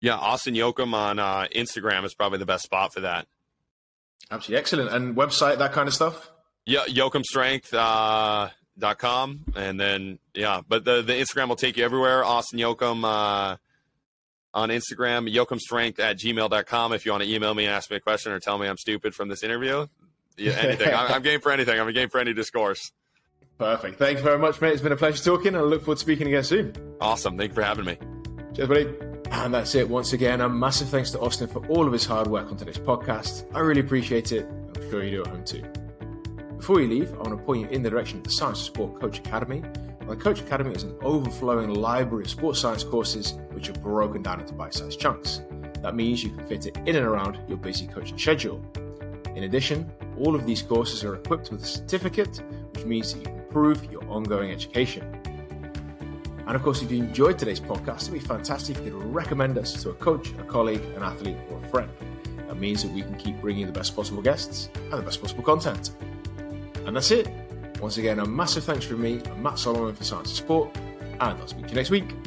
Yeah, 0.00 0.16
Austin 0.16 0.54
Jochum 0.54 0.94
on 0.94 1.18
uh, 1.18 1.46
Instagram 1.54 2.04
is 2.04 2.14
probably 2.14 2.38
the 2.38 2.46
best 2.46 2.64
spot 2.64 2.92
for 2.92 3.00
that. 3.00 3.26
Absolutely 4.30 4.58
excellent. 4.60 4.90
And 4.90 5.16
website, 5.16 5.58
that 5.58 5.72
kind 5.72 5.88
of 5.88 5.94
stuff? 5.94 6.30
Yeah, 6.64 6.84
Jochumstrength. 6.86 7.72
Uh, 7.72 8.50
dot 8.78 8.98
com 8.98 9.42
and 9.54 9.80
then 9.80 10.18
yeah 10.34 10.60
but 10.68 10.84
the 10.84 11.00
the 11.00 11.14
instagram 11.14 11.48
will 11.48 11.56
take 11.56 11.78
you 11.78 11.84
everywhere 11.84 12.22
austin 12.22 12.58
Jochum 12.58 13.04
uh 13.04 13.56
on 14.56 14.70
Instagram, 14.70 15.32
jochumstrength 15.32 16.00
at 16.00 16.16
gmail.com. 16.16 16.92
If 16.94 17.04
you 17.04 17.12
want 17.12 17.22
to 17.22 17.32
email 17.32 17.54
me 17.54 17.66
and 17.66 17.74
ask 17.74 17.90
me 17.90 17.98
a 17.98 18.00
question 18.00 18.32
or 18.32 18.40
tell 18.40 18.58
me 18.58 18.66
I'm 18.66 18.78
stupid 18.78 19.14
from 19.14 19.28
this 19.28 19.42
interview, 19.42 19.86
yeah, 20.36 20.52
anything. 20.52 20.92
I'm, 20.92 21.12
I'm 21.12 21.22
game 21.22 21.40
for 21.40 21.52
anything. 21.52 21.78
I'm 21.78 21.86
a 21.86 21.92
game 21.92 22.08
for 22.08 22.18
any 22.18 22.32
discourse. 22.32 22.90
Perfect. 23.58 23.98
Thanks 23.98 24.22
very 24.22 24.38
much, 24.38 24.60
mate. 24.60 24.72
It's 24.72 24.82
been 24.82 24.92
a 24.92 24.96
pleasure 24.96 25.22
talking, 25.22 25.48
and 25.48 25.58
I 25.58 25.60
look 25.60 25.82
forward 25.82 25.96
to 25.96 26.00
speaking 26.00 26.26
again 26.26 26.42
soon. 26.42 26.74
Awesome. 27.00 27.38
Thank 27.38 27.50
you 27.50 27.54
for 27.54 27.62
having 27.62 27.84
me. 27.84 27.98
Cheers, 28.54 28.68
buddy. 28.68 28.94
And 29.30 29.52
that's 29.52 29.74
it. 29.74 29.88
Once 29.88 30.12
again, 30.12 30.40
a 30.40 30.48
massive 30.48 30.88
thanks 30.88 31.10
to 31.12 31.20
Austin 31.20 31.48
for 31.48 31.66
all 31.66 31.86
of 31.86 31.92
his 31.92 32.04
hard 32.04 32.26
work 32.26 32.50
on 32.50 32.56
today's 32.56 32.78
podcast. 32.78 33.44
I 33.54 33.60
really 33.60 33.80
appreciate 33.80 34.32
it. 34.32 34.46
I'm 34.74 34.90
sure 34.90 35.04
you 35.04 35.10
do 35.10 35.20
at 35.22 35.26
home 35.28 35.44
too. 35.44 35.64
Before 36.56 36.80
you 36.80 36.88
leave, 36.88 37.12
I 37.14 37.16
want 37.18 37.38
to 37.38 37.44
point 37.44 37.60
you 37.62 37.68
in 37.68 37.82
the 37.82 37.90
direction 37.90 38.18
of 38.18 38.24
the 38.24 38.30
Science 38.30 38.60
Sport 38.60 39.00
Coach 39.00 39.18
Academy. 39.18 39.62
The 40.08 40.14
Coach 40.14 40.40
Academy 40.40 40.72
is 40.72 40.84
an 40.84 40.96
overflowing 41.02 41.74
library 41.74 42.24
of 42.24 42.30
sports 42.30 42.60
science 42.60 42.84
courses 42.84 43.34
which 43.50 43.68
are 43.68 43.72
broken 43.72 44.22
down 44.22 44.40
into 44.40 44.54
bite 44.54 44.72
sized 44.72 45.00
chunks. 45.00 45.42
That 45.82 45.96
means 45.96 46.22
you 46.22 46.30
can 46.30 46.46
fit 46.46 46.64
it 46.66 46.76
in 46.86 46.94
and 46.94 47.04
around 47.04 47.40
your 47.48 47.58
busy 47.58 47.88
coaching 47.88 48.16
schedule. 48.16 48.64
In 49.34 49.42
addition, 49.42 49.90
all 50.16 50.36
of 50.36 50.46
these 50.46 50.62
courses 50.62 51.02
are 51.02 51.16
equipped 51.16 51.50
with 51.50 51.62
a 51.64 51.66
certificate, 51.66 52.40
which 52.72 52.84
means 52.84 53.12
that 53.12 53.18
you 53.18 53.24
can 53.24 53.42
prove 53.50 53.84
your 53.90 54.08
ongoing 54.08 54.52
education. 54.52 55.04
And 56.46 56.54
of 56.54 56.62
course, 56.62 56.82
if 56.82 56.92
you 56.92 56.98
enjoyed 56.98 57.36
today's 57.36 57.60
podcast, 57.60 58.02
it'd 58.02 58.14
be 58.14 58.20
fantastic 58.20 58.78
if 58.78 58.84
you 58.84 58.92
could 58.92 59.12
recommend 59.12 59.58
us 59.58 59.82
to 59.82 59.90
a 59.90 59.94
coach, 59.94 60.30
a 60.38 60.44
colleague, 60.44 60.82
an 60.94 61.02
athlete, 61.02 61.36
or 61.50 61.62
a 61.62 61.68
friend. 61.68 61.90
That 62.46 62.58
means 62.58 62.84
that 62.84 62.92
we 62.92 63.02
can 63.02 63.16
keep 63.16 63.40
bringing 63.40 63.66
the 63.66 63.72
best 63.72 63.96
possible 63.96 64.22
guests 64.22 64.70
and 64.74 64.92
the 64.92 65.02
best 65.02 65.20
possible 65.20 65.42
content. 65.42 65.90
And 66.86 66.94
that's 66.94 67.10
it. 67.10 67.28
Once 67.80 67.98
again, 67.98 68.18
a 68.18 68.26
massive 68.26 68.64
thanks 68.64 68.84
from 68.84 69.02
me 69.02 69.20
Matt 69.38 69.58
Solomon 69.58 69.94
for 69.94 70.04
Science 70.04 70.28
and 70.28 70.36
Sport, 70.36 70.76
and 70.76 71.22
I'll 71.22 71.46
speak 71.46 71.64
to 71.64 71.68
you 71.70 71.76
next 71.76 71.90
week. 71.90 72.25